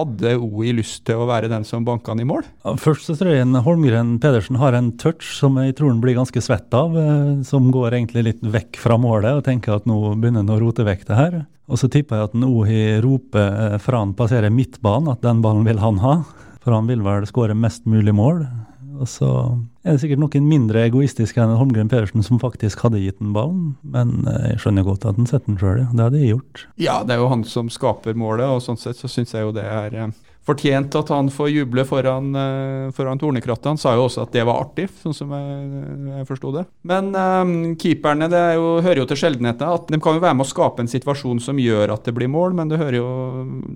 hadde 0.00 0.36
I 0.64 0.74
lyst 0.76 1.04
til 1.08 1.20
å 1.20 1.28
være 1.28 1.50
den 1.52 1.66
som 1.68 1.86
banker 1.86 2.14
han 2.14 2.22
i 2.22 2.28
mål? 2.28 2.44
Ja, 2.64 2.74
først 2.80 3.08
så 3.08 3.16
tror 3.18 3.32
jeg 3.34 3.46
en 3.46 3.62
Holmgren 3.64 4.16
Pedersen 4.22 4.60
har 4.60 4.76
en 4.78 4.92
touch 5.00 5.32
som 5.38 5.58
jeg 5.60 5.76
tror 5.78 5.92
han 5.92 6.02
blir 6.04 6.18
ganske 6.18 6.42
svett 6.44 6.74
av, 6.76 6.96
eh, 6.98 7.42
som 7.48 7.70
går 7.74 7.98
egentlig 7.98 8.26
litt 8.28 8.44
vekk 8.44 8.80
fra 8.82 8.98
målet 9.00 9.38
og 9.38 9.46
tenker 9.48 9.76
at 9.76 9.88
nå 9.90 9.98
begynner 10.14 10.44
han 10.44 10.54
å 10.54 10.60
rote 10.62 10.86
vekk 10.86 11.06
det 11.08 11.18
her. 11.18 11.40
Og 11.72 11.80
så 11.80 11.88
tipper 11.92 12.18
jeg 12.18 12.30
at 12.30 12.38
Ohi 12.46 12.82
roper 13.04 13.60
eh, 13.74 13.78
fra 13.82 14.02
han 14.02 14.16
passerer 14.18 14.52
midtbanen 14.52 15.12
at 15.14 15.22
den 15.24 15.42
ballen 15.44 15.66
vil 15.68 15.80
han 15.82 16.02
ha. 16.02 16.20
For 16.62 16.74
han 16.76 16.86
vil 16.86 17.02
vel 17.02 17.24
skåre 17.26 17.56
mest 17.58 17.88
mulig 17.90 18.14
mål. 18.14 18.44
Og 19.02 19.08
så 19.10 19.28
er 19.82 19.96
det 19.96 20.02
sikkert 20.02 20.20
noen 20.22 20.44
mindre 20.46 20.84
egoistiske 20.86 21.40
enn 21.42 21.56
Holmgren 21.58 21.90
Pedersen 21.90 22.22
som 22.22 22.38
faktisk 22.42 22.84
hadde 22.84 23.00
gitt 23.02 23.18
den 23.18 23.32
ballen, 23.34 23.72
men 23.82 24.28
eh, 24.30 24.52
jeg 24.52 24.62
skjønner 24.62 24.86
godt 24.86 25.06
at 25.08 25.18
han 25.18 25.26
setter 25.26 25.48
den 25.48 25.58
sjøl, 25.58 25.80
ja. 25.82 25.88
Det 25.90 26.06
hadde 26.06 26.20
jeg 26.20 26.34
gjort. 26.34 26.66
Ja, 26.82 26.98
det 27.06 27.16
er 27.16 27.24
jo 27.24 27.30
han 27.32 27.42
som 27.48 27.72
skaper 27.72 28.18
målet, 28.18 28.46
og 28.46 28.62
sånn 28.62 28.78
sett 28.78 29.00
så 29.00 29.10
syns 29.10 29.34
jeg 29.34 29.46
jo 29.46 29.54
det 29.56 29.64
er 29.66 29.96
fortjent 30.46 30.94
at 30.98 31.12
han 31.14 31.30
får 31.32 31.50
juble 31.52 31.84
foran, 31.86 32.32
uh, 32.34 32.90
foran 32.96 33.20
Tornekrattet. 33.20 33.68
Han 33.70 33.80
sa 33.80 33.94
jo 33.96 34.06
også 34.08 34.24
at 34.24 34.34
det 34.34 34.44
var 34.48 34.62
artig, 34.64 34.88
sånn 35.02 35.16
som 35.16 35.32
jeg, 35.36 35.86
jeg 36.08 36.28
forsto 36.28 36.52
det. 36.56 36.66
Men 36.88 37.12
um, 37.14 37.54
keeperne 37.80 38.28
det 38.32 38.42
jo, 38.58 38.74
hører 38.82 39.02
jo 39.02 39.08
til 39.12 39.22
sjeldenhetene 39.22 39.78
at 39.78 39.88
de 39.92 40.00
kan 40.02 40.18
jo 40.18 40.24
være 40.24 40.38
med 40.38 40.46
å 40.46 40.52
skape 40.52 40.84
en 40.84 40.90
situasjon 40.90 41.42
som 41.44 41.62
gjør 41.62 41.94
at 41.94 42.06
det 42.08 42.16
blir 42.16 42.30
mål, 42.32 42.56
men 42.58 42.72
det 42.72 42.80
hører 42.82 42.98
jo 42.98 43.08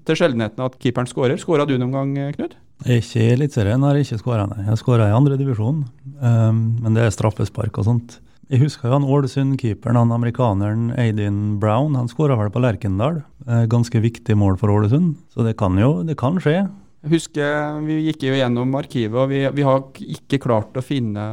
til 0.08 0.22
sjeldenhetene 0.22 0.70
at 0.70 0.78
keeperen 0.82 1.10
skårer. 1.10 1.40
Skåra 1.40 1.68
du 1.68 1.76
noen 1.78 1.94
gang, 1.94 2.14
Knut? 2.36 2.58
Ikke 2.84 3.22
i 3.22 3.32
Eliteserien 3.32 3.82
har 3.86 3.96
jeg 3.96 4.04
ikke 4.04 4.20
skåra, 4.20 4.44
nei. 4.50 4.66
Jeg 4.66 4.82
skåra 4.82 5.08
i 5.08 5.16
andre 5.16 5.38
divisjon, 5.40 5.84
um, 6.20 6.62
men 6.82 6.96
det 6.98 7.06
er 7.06 7.14
straffespark 7.14 7.78
og 7.80 7.88
sånt. 7.88 8.18
Jeg 8.46 8.62
husker 8.62 8.86
jo 8.86 8.94
han 8.94 9.06
Ålesund-keeperen, 9.10 9.96
han 9.98 10.12
amerikaneren 10.14 10.90
Aidin 10.94 11.56
Brown. 11.58 11.96
Han 11.98 12.06
skåra 12.06 12.36
vel 12.38 12.52
på 12.54 12.60
Lerkendal. 12.62 13.24
Eh, 13.42 13.64
ganske 13.66 13.98
viktig 13.98 14.36
mål 14.38 14.54
for 14.60 14.70
Ålesund. 14.70 15.16
Så 15.34 15.42
det 15.42 15.56
kan 15.58 15.74
jo 15.80 16.04
det 16.06 16.14
kan 16.20 16.38
skje. 16.38 16.60
Jeg 17.06 17.10
husker 17.10 17.80
Vi 17.86 17.96
gikk 18.04 18.22
jo 18.28 18.36
gjennom 18.38 18.74
arkivet, 18.78 19.18
og 19.18 19.30
vi, 19.30 19.40
vi 19.50 19.64
har 19.66 19.82
ikke 19.98 20.38
klart 20.42 20.78
å 20.78 20.84
finne 20.84 21.24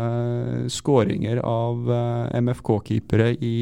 skåringer 0.74 1.42
av 1.46 1.92
eh, 1.94 2.40
MFK-keepere 2.42 3.36
i 3.38 3.54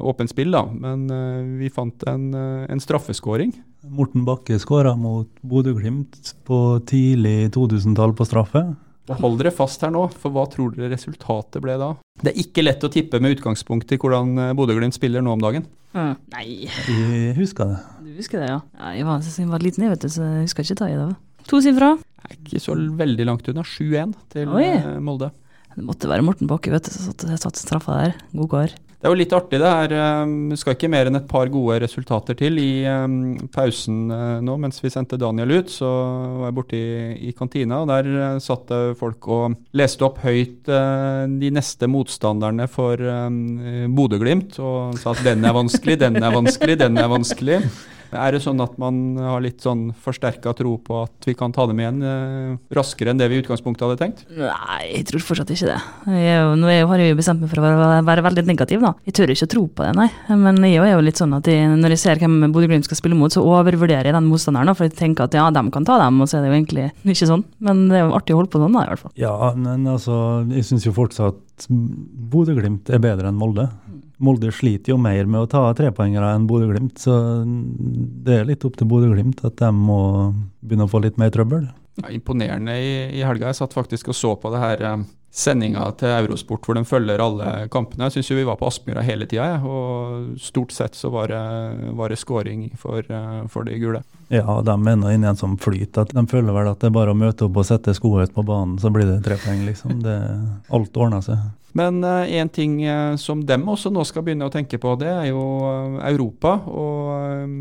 åpent 0.00 0.30
spill, 0.30 0.54
da. 0.54 0.62
Men 0.70 1.10
vi 1.58 1.68
fant 1.74 2.06
en, 2.08 2.30
en 2.32 2.80
straffeskåring. 2.80 3.50
Morten 3.90 4.22
Bakke 4.24 4.56
skåra 4.62 4.94
mot 4.96 5.28
Bodø-Glimt 5.42 6.36
på 6.46 6.60
tidlig 6.88 7.50
2000-tall 7.52 8.14
på 8.16 8.28
straffe. 8.30 8.62
Hold 9.18 9.40
dere 9.40 9.52
fast 9.54 9.82
her 9.82 9.90
nå, 9.94 10.04
for 10.22 10.34
hva 10.34 10.44
tror 10.50 10.74
dere 10.76 10.92
resultatet 10.92 11.58
ble 11.64 11.74
da? 11.80 11.90
Det 12.20 12.32
er 12.32 12.42
ikke 12.44 12.64
lett 12.64 12.84
å 12.86 12.90
tippe 12.92 13.18
med 13.22 13.34
utgangspunkt 13.38 13.90
i 13.90 13.98
hvordan 14.00 14.36
eh, 14.38 14.52
Bodø-Glimt 14.58 14.94
spiller 14.94 15.24
nå 15.24 15.34
om 15.34 15.42
dagen. 15.42 15.66
Mm. 15.96 16.12
Nei. 16.36 16.46
Jeg 16.68 17.34
husker 17.40 17.72
det. 17.72 17.80
Du 18.04 18.20
husker 18.20 18.42
det, 18.42 18.52
ja. 18.52 18.60
ja 18.78 18.92
jeg, 18.98 19.08
var, 19.08 19.24
jeg 19.26 19.50
var 19.50 19.64
liten, 19.64 19.86
jeg 19.86 19.94
vet 19.96 20.06
du, 20.06 20.12
så 20.12 20.28
jeg 20.28 20.46
husker 20.46 20.66
ikke 20.66 20.78
ta 20.82 20.90
i 20.90 20.98
det. 20.98 21.08
Tosifra? 21.50 21.94
Ikke 22.30 22.62
så 22.62 22.76
veldig 22.76 23.26
langt 23.26 23.48
unna. 23.50 23.64
7-1 23.66 24.14
til 24.34 24.52
Oi. 24.54 24.66
Eh, 24.76 25.00
Molde. 25.02 25.32
Det 25.74 25.86
måtte 25.86 26.10
være 26.10 26.26
Morten 26.26 26.50
Bakke, 26.50 26.72
vet 26.74 26.86
du, 26.86 26.92
som 26.94 27.38
satt 27.40 27.58
straffa 27.58 27.98
der. 28.02 28.16
God 28.36 28.50
kar. 28.52 28.78
Det 29.00 29.08
er 29.08 29.14
jo 29.14 29.16
litt 29.16 29.32
artig 29.32 29.56
det 29.62 29.68
her. 29.72 29.92
Um, 30.28 30.50
skal 30.60 30.74
ikke 30.76 30.90
mer 30.92 31.08
enn 31.08 31.16
et 31.16 31.28
par 31.28 31.48
gode 31.48 31.78
resultater 31.80 32.36
til. 32.36 32.58
I 32.60 32.84
um, 32.84 33.14
pausen 33.48 34.10
uh, 34.12 34.42
nå, 34.44 34.58
mens 34.60 34.76
vi 34.84 34.90
sendte 34.92 35.16
Daniel 35.16 35.54
ut, 35.56 35.72
så 35.72 35.88
var 35.88 36.50
jeg 36.50 36.56
borte 36.58 36.76
i, 36.76 36.90
i 37.30 37.32
kantina. 37.32 37.78
og 37.80 37.88
Der 37.88 38.10
uh, 38.12 38.42
satt 38.44 38.66
det 38.68 38.98
folk 39.00 39.24
og 39.32 39.56
leste 39.80 40.04
opp 40.04 40.20
høyt 40.20 40.68
uh, 40.68 41.24
de 41.32 41.48
neste 41.56 41.88
motstanderne 41.88 42.68
for 42.68 43.00
um, 43.00 43.40
Bodø-Glimt. 43.96 44.60
Og 44.60 45.00
sa 45.00 45.14
at 45.16 45.24
den 45.24 45.48
er 45.48 45.56
vanskelig, 45.56 45.96
den 46.04 46.20
er 46.20 46.36
vanskelig, 46.36 46.76
den 46.84 47.00
er 47.00 47.08
vanskelig. 47.08 47.58
Er 48.10 48.34
det 48.34 48.42
sånn 48.42 48.60
at 48.62 48.76
man 48.80 49.18
har 49.20 49.42
litt 49.42 49.62
sånn 49.62 49.90
forsterka 50.02 50.52
tro 50.58 50.74
på 50.82 51.02
at 51.04 51.28
vi 51.28 51.34
kan 51.38 51.52
ta 51.54 51.66
dem 51.70 51.80
igjen 51.82 52.00
eh, 52.02 52.56
raskere 52.74 53.12
enn 53.12 53.20
det 53.20 53.28
vi 53.30 53.38
i 53.38 53.42
utgangspunktet 53.44 53.86
hadde 53.86 53.98
tenkt? 54.00 54.24
Nei, 54.34 54.80
jeg 54.90 55.06
tror 55.10 55.24
fortsatt 55.28 55.52
ikke 55.54 55.70
det. 55.70 55.78
Jeg, 56.16 56.48
nå 56.58 56.72
jeg 56.72 56.88
har 56.90 57.02
jeg 57.02 57.12
jo 57.12 57.18
bestemt 57.20 57.44
meg 57.44 57.52
for 57.52 57.62
å 57.62 57.66
være, 57.66 58.00
være, 58.08 58.24
veldig 58.26 58.46
negativ, 58.48 58.82
da. 58.84 58.92
Jeg 59.06 59.16
tør 59.18 59.34
ikke 59.34 59.48
å 59.48 59.52
tro 59.54 59.64
på 59.68 59.86
det, 59.86 59.92
nei. 59.98 60.08
Men 60.42 60.58
jeg 60.66 60.82
er 60.82 60.94
jo 60.96 61.04
litt 61.06 61.20
sånn 61.20 61.36
at 61.38 61.50
jeg, 61.50 61.68
når 61.80 61.94
jeg 61.94 62.02
ser 62.04 62.22
hvem 62.22 62.38
Bodø-Glimt 62.50 62.88
skal 62.88 62.98
spille 62.98 63.18
mot, 63.18 63.32
så 63.32 63.44
overvurderer 63.46 64.10
jeg 64.10 64.16
den 64.16 64.30
motstanderen. 64.30 64.74
For 64.76 64.88
jeg 64.88 64.96
tenker 64.98 65.28
at 65.28 65.36
ja, 65.38 65.46
de 65.54 65.64
kan 65.74 65.86
ta 65.86 66.00
dem, 66.02 66.18
og 66.22 66.30
så 66.30 66.38
er 66.38 66.46
det 66.46 66.50
jo 66.50 66.58
egentlig 66.58 66.88
ikke 67.04 67.30
sånn. 67.30 67.46
Men 67.62 67.86
det 67.90 68.00
er 68.00 68.06
jo 68.06 68.16
artig 68.18 68.34
å 68.34 68.40
holde 68.40 68.52
på 68.52 68.62
sånn, 68.62 68.74
da, 68.74 68.86
i 68.86 68.92
hvert 68.92 69.04
fall. 69.04 69.14
Ja, 69.20 69.36
men 69.54 69.86
altså, 69.90 70.16
jeg 70.50 70.66
syns 70.66 70.88
jo 70.88 70.96
fortsatt 70.96 71.68
Bodø-Glimt 71.70 72.90
er 72.90 73.02
bedre 73.02 73.30
enn 73.30 73.38
Molde. 73.38 73.68
Molde 74.20 74.50
sliter 74.52 74.92
jo 74.92 74.98
mer 75.00 75.24
med 75.24 75.40
å 75.40 75.48
ta 75.48 75.62
trepoengere 75.76 76.34
enn 76.36 76.48
Bodø-Glimt, 76.48 76.98
så 77.00 77.14
det 77.44 78.34
er 78.40 78.48
litt 78.50 78.66
opp 78.68 78.76
til 78.76 78.88
Bodø-Glimt 78.90 79.40
at 79.48 79.56
de 79.62 79.70
må 79.72 80.00
begynne 80.60 80.84
å 80.84 80.92
få 80.92 81.00
litt 81.04 81.16
mer 81.20 81.32
trøbbel. 81.32 81.70
Ja, 82.02 82.10
imponerende 82.10 82.76
i, 82.76 82.92
i, 83.16 83.22
helga. 83.24 83.48
Jeg 83.48 83.60
satt 83.60 83.74
faktisk 83.76 84.12
og 84.12 84.16
så 84.16 84.34
på 84.40 84.52
det 84.52 84.60
her 84.60 84.84
um, 84.92 85.06
sendinga 85.32 85.86
til 86.00 86.12
Eurosport 86.12 86.66
hvor 86.66 86.76
de 86.76 86.84
følger 86.86 87.22
alle 87.22 87.66
kampene. 87.72 88.08
Jeg 88.08 88.18
syns 88.18 88.30
vi 88.36 88.46
var 88.46 88.58
på 88.60 88.68
Aspmyra 88.68 89.04
hele 89.04 89.28
tida, 89.30 89.58
og 89.64 90.36
stort 90.40 90.74
sett 90.76 90.98
så 90.98 91.10
var 91.12 91.32
det, 91.32 91.42
var 91.98 92.12
det 92.12 92.20
scoring 92.20 92.68
for, 92.80 93.04
uh, 93.08 93.46
for, 93.48 93.68
de 93.68 93.78
gule. 93.80 94.02
Ja, 94.28 94.60
de 94.64 94.74
er 94.76 95.00
nå 95.00 95.14
inne 95.14 95.28
i 95.28 95.32
en 95.32 95.40
sånn 95.40 95.58
flyt 95.60 95.98
at 96.00 96.12
de 96.16 96.26
føler 96.30 96.54
vel 96.56 96.70
at 96.70 96.80
det 96.82 96.90
er 96.90 96.98
bare 97.00 97.14
å 97.14 97.18
møte 97.18 97.48
opp 97.48 97.60
og 97.60 97.68
sette 97.68 97.96
skoene 97.96 98.28
ut 98.28 98.36
på 98.36 98.44
banen, 98.46 98.76
så 98.80 98.92
blir 98.94 99.08
det 99.08 99.22
tre 99.26 99.40
poeng, 99.40 99.64
liksom. 99.68 99.98
Det, 100.04 100.18
alt 100.76 101.00
ordner 101.00 101.24
seg. 101.24 101.48
Men 101.78 102.02
én 102.02 102.48
uh, 102.48 102.52
ting 102.52 102.80
uh, 102.82 103.14
som 103.20 103.44
dem 103.46 103.68
også 103.70 103.92
nå 103.94 104.02
skal 104.08 104.24
begynne 104.26 104.48
å 104.48 104.52
tenke 104.52 104.78
på, 104.80 104.94
det 104.98 105.10
er 105.10 105.28
jo 105.30 105.42
uh, 105.62 106.00
Europa. 106.08 106.56
Og 106.66 107.52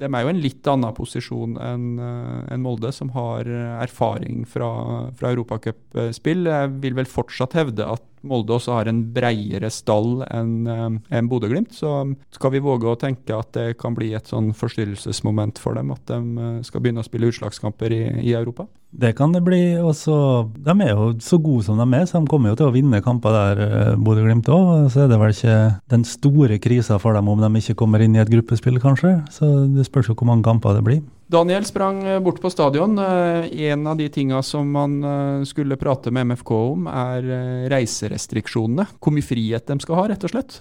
de 0.00 0.08
er 0.08 0.24
jo 0.24 0.32
en 0.32 0.42
litt 0.42 0.68
annen 0.68 0.94
posisjon 0.96 1.56
enn 1.60 1.86
en 2.00 2.64
Molde, 2.64 2.90
som 2.94 3.10
har 3.14 3.48
erfaring 3.82 4.44
fra, 4.48 4.68
fra 5.16 5.30
europacupspill. 5.32 6.48
Jeg 6.50 6.74
vil 6.82 6.96
vel 6.98 7.08
fortsatt 7.08 7.56
hevde 7.58 7.86
at 7.96 8.04
Molde 8.24 8.56
også 8.56 8.78
har 8.78 8.88
en 8.88 9.02
breiere 9.14 9.68
stall 9.72 10.22
enn 10.30 10.64
en 10.68 11.28
Bodø-Glimt. 11.28 11.74
Så 11.76 11.90
skal 12.34 12.54
vi 12.54 12.62
våge 12.64 12.88
å 12.88 12.98
tenke 13.00 13.36
at 13.36 13.52
det 13.56 13.66
kan 13.80 13.96
bli 13.96 14.12
et 14.16 14.30
sånn 14.30 14.52
forstyrrelsesmoment 14.56 15.60
for 15.60 15.76
dem, 15.76 15.92
at 15.94 16.08
de 16.08 16.62
skal 16.66 16.84
begynne 16.84 17.04
å 17.04 17.06
spille 17.06 17.28
utslagskamper 17.32 17.92
i, 17.92 18.02
i 18.24 18.34
Europa? 18.36 18.68
Det 18.96 19.16
kan 19.16 19.32
det 19.32 19.42
bli. 19.44 19.76
og 19.76 19.94
så- 19.94 20.48
De 20.62 20.70
er 20.70 20.90
jo 20.90 21.14
så 21.18 21.42
gode 21.42 21.64
som 21.64 21.76
de 21.76 21.96
er, 21.96 22.04
så 22.06 22.20
de 22.20 22.26
kommer 22.26 22.50
jo 22.50 22.54
til 22.54 22.66
å 22.66 22.72
vinne 22.72 23.02
kamper 23.02 23.30
der, 23.30 23.90
eh, 23.90 23.96
Bodø-Glimt 23.96 24.44
òg. 24.46 24.90
Så 24.90 25.04
er 25.04 25.08
det 25.08 25.18
vel 25.18 25.32
ikke 25.32 25.80
den 25.88 26.04
store 26.04 26.58
krisa 26.58 26.98
for 27.00 27.12
dem 27.12 27.28
om 27.28 27.40
de 27.40 27.60
ikke 27.60 27.74
kommer 27.74 28.00
inn 28.00 28.14
i 28.14 28.20
et 28.20 28.30
gruppespill, 28.30 28.78
kanskje. 28.78 29.28
Så 29.30 29.74
det 29.74 29.84
spørs 29.90 30.08
jo 30.08 30.14
hvor 30.14 30.26
mange 30.26 30.44
kamper 30.44 30.74
det 30.74 30.84
blir. 30.84 31.02
Daniel 31.26 31.64
sprang 31.64 32.02
eh, 32.04 32.20
bort 32.20 32.40
på 32.40 32.50
stadion. 32.50 32.98
Eh, 32.98 33.62
En 33.64 33.86
av 33.86 33.96
de 33.96 34.08
tinga 34.08 34.42
som 34.42 34.70
man 34.70 35.04
eh, 35.04 35.44
skulle 35.44 35.76
prate 35.76 36.10
med 36.10 36.26
MFK 36.26 36.50
om, 36.52 36.86
er 36.86 37.24
reiserestriksjonene. 37.72 38.86
Hvor 39.00 39.14
mye 39.14 39.24
frihet 39.24 39.66
de 39.66 39.78
skal 39.80 39.98
ha, 39.98 40.06
rett 40.10 40.24
og 40.26 40.32
slett. 40.34 40.56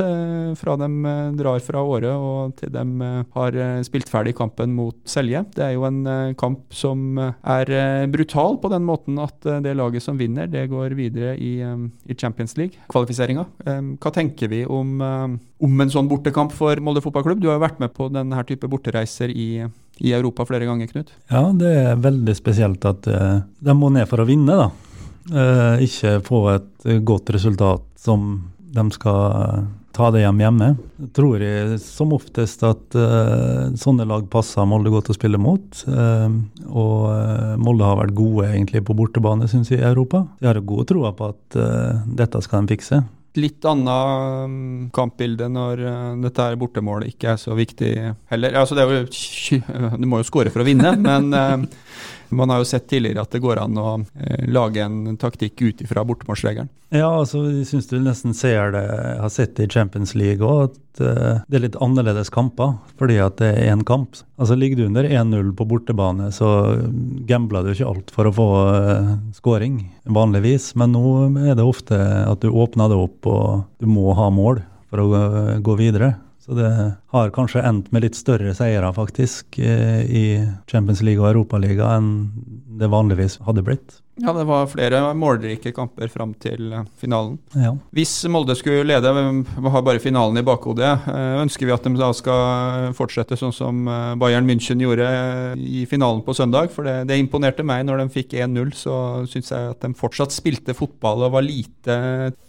Fra 0.58 0.76
de 0.80 0.88
drar 1.38 1.62
fra 1.64 1.82
Åre 1.84 2.14
og 2.16 2.56
til 2.60 2.72
de 2.74 3.10
har 3.36 3.58
spilt 3.86 4.10
ferdig 4.12 4.34
kampen 4.38 4.74
mot 4.76 4.96
Selje. 5.10 5.44
Det 5.54 5.66
er 5.66 5.74
jo 5.76 5.86
en 5.88 6.34
kamp 6.40 6.74
som 6.76 7.20
er 7.20 7.72
brutal 8.12 8.58
på 8.62 8.72
den 8.72 8.86
måten 8.88 9.20
at 9.22 9.46
det 9.66 9.76
laget 9.78 10.06
som 10.06 10.20
vinner, 10.20 10.48
det 10.52 10.66
går 10.72 10.96
videre 10.98 11.36
i, 11.38 11.54
Champions 12.18 12.56
League-kvalifiseringa. 12.60 13.46
Hva 14.00 14.14
tenker 14.14 14.52
vi 14.52 14.64
om, 14.66 15.00
om 15.02 15.86
en 15.86 15.94
sånn 15.94 16.10
bortekamp 16.12 16.54
for 16.56 16.80
Molde 16.84 17.04
fotballklubb? 17.04 17.42
Du 17.42 17.50
har 17.50 17.58
jo 17.60 17.66
vært 17.66 17.82
med 17.84 17.94
på 17.96 18.10
denne 18.14 18.46
type 18.48 18.70
bortereiser 18.72 19.34
i 19.34 19.66
i 19.98 20.14
Europa 20.14 20.46
flere 20.46 20.66
ganger, 20.66 20.88
Knut. 20.88 21.14
Ja, 21.32 21.46
det 21.56 21.70
er 21.84 22.02
veldig 22.02 22.36
spesielt 22.38 22.86
at 22.90 23.08
eh, 23.10 23.44
de 23.64 23.78
må 23.78 23.92
ned 23.94 24.10
for 24.10 24.24
å 24.24 24.28
vinne, 24.28 24.58
da. 24.58 24.72
Eh, 25.32 25.86
ikke 25.88 26.18
få 26.26 26.44
et 26.56 26.90
eh, 26.90 27.00
godt 27.06 27.32
resultat 27.36 27.86
som 28.02 28.36
de 28.74 28.84
skal 28.96 29.68
ta 29.94 30.10
det 30.10 30.24
hjem 30.24 30.42
hjemme. 30.42 30.68
Jeg 31.04 31.10
tror 31.14 31.44
jeg 31.46 31.78
som 31.84 32.16
oftest 32.16 32.64
at 32.66 32.96
sånne 33.78 34.08
lag 34.10 34.24
passer 34.34 34.66
Molde 34.66 34.90
godt 34.90 35.12
å 35.14 35.16
spille 35.16 35.38
mot. 35.38 35.84
og 35.86 37.60
Molde 37.62 37.86
har 37.86 38.00
vært 38.00 38.16
gode 38.18 38.48
egentlig 38.48 38.82
på 38.88 38.96
bortebane, 38.98 39.46
syns 39.52 39.70
jeg, 39.70 39.84
i 39.84 39.86
Europa. 39.86 40.24
Jeg 40.42 40.50
har 40.50 40.62
god 40.66 40.90
tro 40.90 41.06
på 41.14 41.30
at 41.30 41.60
dette 42.10 42.42
skal 42.42 42.66
de 42.66 42.74
fikse. 42.74 43.04
Litt 43.34 43.66
annet 43.66 44.46
um, 44.46 44.58
kampbilde 44.94 45.48
når 45.50 45.80
uh, 45.82 46.10
dette 46.22 46.46
her 46.46 46.58
bortemålet 46.62 47.16
ikke 47.16 47.32
er 47.34 47.40
så 47.42 47.56
viktig 47.58 47.94
heller. 48.30 48.60
Altså, 48.60 48.78
jo, 48.78 49.06
du 49.98 50.06
må 50.10 50.22
jo 50.22 50.28
skåre 50.28 50.54
for 50.54 50.62
å 50.62 50.68
vinne, 50.68 50.94
men 51.02 51.34
uh, 51.34 51.64
man 52.36 52.52
har 52.54 52.62
jo 52.62 52.70
sett 52.70 52.88
tidligere 52.92 53.24
at 53.24 53.34
det 53.34 53.42
går 53.44 53.62
an 53.64 53.80
å 53.80 53.90
uh, 54.02 54.46
lage 54.50 54.84
en 54.84 55.18
taktikk 55.22 55.62
ut 55.64 55.84
ifra 55.86 56.04
bortemålsregelen. 56.08 56.72
Ja, 56.94 57.08
altså, 57.10 57.42
jeg 57.50 57.66
syns 57.66 57.88
du 57.90 57.96
nesten 58.04 58.36
ser 58.38 58.74
det, 58.76 58.84
har 59.20 59.32
sett 59.34 59.56
det 59.58 59.66
i 59.66 59.74
Champions 59.74 60.14
League 60.18 60.46
òg, 60.46 60.74
at 60.74 61.02
uh, 61.02 61.40
det 61.48 61.58
er 61.58 61.66
litt 61.66 61.80
annerledes 61.82 62.30
kamper, 62.34 62.76
fordi 63.02 63.18
at 63.24 63.40
det 63.42 63.54
er 63.54 63.72
én 63.74 63.86
kamp. 63.88 64.20
Altså 64.38 64.58
Ligger 64.60 64.82
du 64.82 64.86
under 64.90 65.08
1-0 65.08 65.54
på 65.58 65.68
bortebane, 65.70 66.30
så 66.36 66.50
gambler 67.30 67.66
du 67.66 67.74
ikke 67.74 67.90
alt 67.90 68.14
for 68.14 68.30
å 68.30 68.36
få 68.36 68.50
uh, 68.60 69.16
scoring, 69.38 69.82
vanligvis. 70.06 70.74
Men 70.80 70.94
nå 70.98 71.16
er 71.48 71.58
det 71.58 71.66
ofte 71.66 71.98
at 71.98 72.46
du 72.46 72.54
åpner 72.54 72.92
det 72.92 73.02
opp, 73.08 73.32
og 73.32 73.66
du 73.82 73.90
må 73.90 74.14
ha 74.18 74.30
mål 74.34 74.62
for 74.94 75.02
å 75.02 75.10
gå, 75.10 75.26
gå 75.66 75.80
videre. 75.82 76.14
Så 76.44 76.58
det 76.58 76.70
har 77.14 77.30
kanskje 77.32 77.64
endt 77.64 77.92
med 77.96 78.04
litt 78.04 78.18
større 78.20 78.52
seire, 78.58 78.90
faktisk, 78.92 79.56
i 79.64 80.26
Champions 80.68 81.00
League 81.06 81.24
og 81.24 81.30
Europaliga 81.30 81.94
enn 81.96 82.10
det 82.74 82.90
vanligvis 82.92 83.38
hadde 83.48 83.64
blitt. 83.64 84.02
Ja, 84.20 84.34
det 84.36 84.44
var 84.46 84.68
flere 84.70 85.00
målrike 85.18 85.72
kamper 85.74 86.12
fram 86.12 86.34
til 86.38 86.68
finalen. 87.00 87.38
Ja. 87.58 87.72
Hvis 87.96 88.12
Molde 88.30 88.58
skulle 88.60 88.84
lede, 88.86 89.14
vi 89.16 89.72
har 89.74 89.86
bare 89.88 90.02
finalen 90.04 90.38
i 90.38 90.44
bakhodet, 90.46 90.92
ønsker 91.42 91.70
vi 91.70 91.74
at 91.74 91.88
de 91.88 91.96
da 91.98 92.12
skal 92.14 92.92
fortsette 92.98 93.40
sånn 93.40 93.56
som 93.56 93.80
Bayern 94.22 94.46
München 94.50 94.84
gjorde 94.84 95.08
i 95.58 95.86
finalen 95.90 96.22
på 96.28 96.36
søndag? 96.38 96.70
For 96.76 96.86
det, 96.86 97.08
det 97.10 97.18
imponerte 97.24 97.66
meg 97.66 97.88
når 97.88 98.04
de 98.04 98.10
fikk 98.20 98.36
1-0. 98.36 98.76
Så 98.78 98.98
syns 99.32 99.54
jeg 99.54 99.72
at 99.72 99.82
de 99.82 99.96
fortsatt 99.98 100.36
spilte 100.36 100.76
fotball 100.78 101.24
og 101.24 101.38
var 101.40 101.48
lite, 101.48 101.96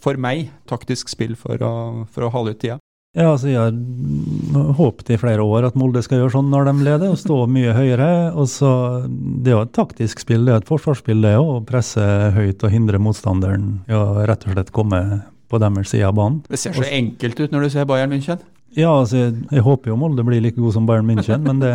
for 0.03 0.19
meg, 0.21 0.51
taktisk 0.69 1.15
spill 1.15 1.39
for 1.39 1.63
å, 1.63 1.77
for 2.11 2.27
å 2.27 2.35
hale 2.35 2.57
ut 2.57 2.61
tida. 2.67 2.81
Ja, 3.15 3.29
altså 3.31 3.47
Jeg 3.47 3.59
har 3.59 4.71
håpet 4.75 5.13
i 5.15 5.19
flere 5.23 5.45
år 5.47 5.69
at 5.69 5.77
Molde 5.79 6.03
skal 6.03 6.19
gjøre 6.19 6.35
sånn 6.35 6.49
når 6.51 6.67
de 6.67 6.73
leder, 6.83 7.13
og 7.13 7.21
stå 7.21 7.45
mye 7.47 7.75
høyere. 7.77 8.09
og 8.35 8.49
så 8.51 8.71
Det 9.07 9.53
er 9.53 9.59
jo 9.59 9.67
et 9.69 9.77
taktisk 9.77 10.25
spill, 10.25 10.47
det 10.49 10.55
er 10.55 10.63
et 10.63 10.71
forsvarsspill, 10.71 11.23
det 11.23 11.37
òg. 11.39 11.63
Presse 11.69 12.03
høyt 12.35 12.65
og 12.67 12.75
hindre 12.75 12.99
motstanderen 12.99 13.85
i 13.87 13.95
å 13.95 14.27
rett 14.27 14.49
og 14.49 14.57
slett 14.57 14.75
komme 14.75 15.01
på 15.49 15.63
deres 15.63 15.95
side 15.95 16.09
av 16.09 16.17
banen. 16.19 16.43
Det 16.51 16.59
ser 16.59 16.75
så 16.75 16.87
enkelt 16.89 17.39
ut 17.39 17.55
når 17.55 17.67
du 17.67 17.75
ser 17.77 17.87
Bayern 17.87 18.11
München. 18.11 18.43
Ja, 18.75 18.91
altså 18.91 19.21
jeg, 19.21 19.37
jeg 19.55 19.63
håper 19.63 19.93
jo 19.93 19.99
Molde 20.01 20.25
blir 20.27 20.43
like 20.43 20.59
god 20.59 20.75
som 20.75 20.89
Bayern 20.89 21.07
München, 21.07 21.45
men 21.47 21.63
det, 21.63 21.75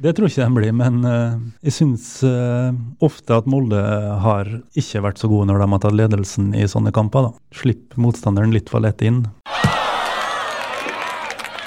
det 0.00 0.14
tror 0.16 0.30
ikke 0.30 0.46
de 0.46 0.56
blir. 0.62 0.72
Men 0.80 1.02
uh, 1.04 1.36
jeg 1.60 1.76
syns 1.76 2.08
uh, 2.24 2.72
ofte 3.04 3.36
at 3.36 3.50
Molde 3.50 3.82
har 4.24 4.48
ikke 4.72 5.04
vært 5.04 5.20
så 5.20 5.28
gode 5.28 5.50
når 5.50 5.60
de 5.60 5.68
har 5.74 5.84
tatt 5.84 6.00
ledelsen 6.00 6.54
i 6.56 6.64
sånne 6.64 6.94
kamper. 6.96 7.28
da. 7.28 7.36
Slipp 7.60 7.98
motstanderen 8.00 8.56
litt 8.56 8.72
for 8.72 8.80
lett 8.80 9.04
inn. 9.04 9.26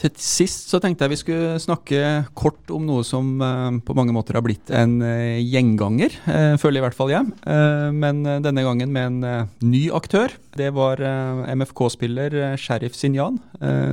Til 0.00 0.16
sist 0.16 0.72
så 0.72 0.80
tenkte 0.80 1.04
jeg 1.04 1.12
vi 1.12 1.20
skulle 1.20 1.60
snakke 1.60 2.24
kort 2.32 2.72
om 2.72 2.88
noe 2.88 3.04
som 3.04 3.36
eh, 3.44 3.78
på 3.84 3.96
mange 3.98 4.16
måter 4.16 4.38
har 4.38 4.44
blitt 4.46 4.72
en 4.72 4.98
eh, 5.04 5.42
gjenganger, 5.44 6.16
føler 6.60 6.70
føler 6.70 6.80
i 6.80 6.86
hvert 6.86 6.96
fall 6.96 7.10
jeg. 7.10 7.32
Eh, 7.50 7.90
men 7.96 8.22
denne 8.44 8.64
gangen 8.64 8.94
med 8.94 9.10
en 9.10 9.26
eh, 9.26 9.50
ny 9.66 9.88
aktør. 9.94 10.32
Det 10.56 10.70
var 10.74 11.02
eh, 11.02 11.50
MFK-spiller 11.54 12.56
Sheriff 12.58 12.96
Sinjan 12.98 13.38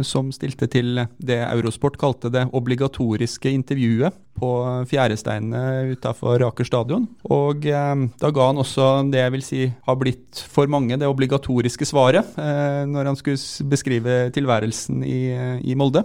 som 0.08 0.30
stilte 0.32 0.70
til 0.72 1.02
det 1.20 1.42
Eurosport 1.44 1.98
kalte 2.00 2.30
det 2.32 2.46
obligatoriske 2.56 3.52
intervjuet 3.52 4.16
på 4.38 4.50
Fjæresteinene 4.88 5.92
utafor 5.92 6.46
Aker 6.46 6.68
stadion. 6.68 7.04
Og 7.28 7.66
da 7.66 8.30
ga 8.32 8.46
han 8.48 8.62
også 8.62 8.86
det 9.12 9.20
jeg 9.20 9.34
vil 9.34 9.44
si 9.44 9.62
har 9.68 9.98
blitt 10.00 10.40
for 10.54 10.72
mange 10.72 10.96
det 11.02 11.10
obligatoriske 11.10 11.88
svaret 11.90 12.38
når 12.38 13.12
han 13.12 13.20
skulle 13.20 13.68
beskrive 13.68 14.16
tilværelsen 14.38 15.04
i 15.04 15.76
Molde. 15.76 15.97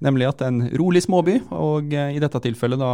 Nemlig 0.00 0.30
at 0.30 0.42
en 0.46 0.62
rolig 0.80 1.02
småby, 1.04 1.34
og 1.52 1.92
eh, 1.92 2.14
i 2.16 2.20
dette 2.22 2.40
tilfellet, 2.40 2.80
da, 2.80 2.92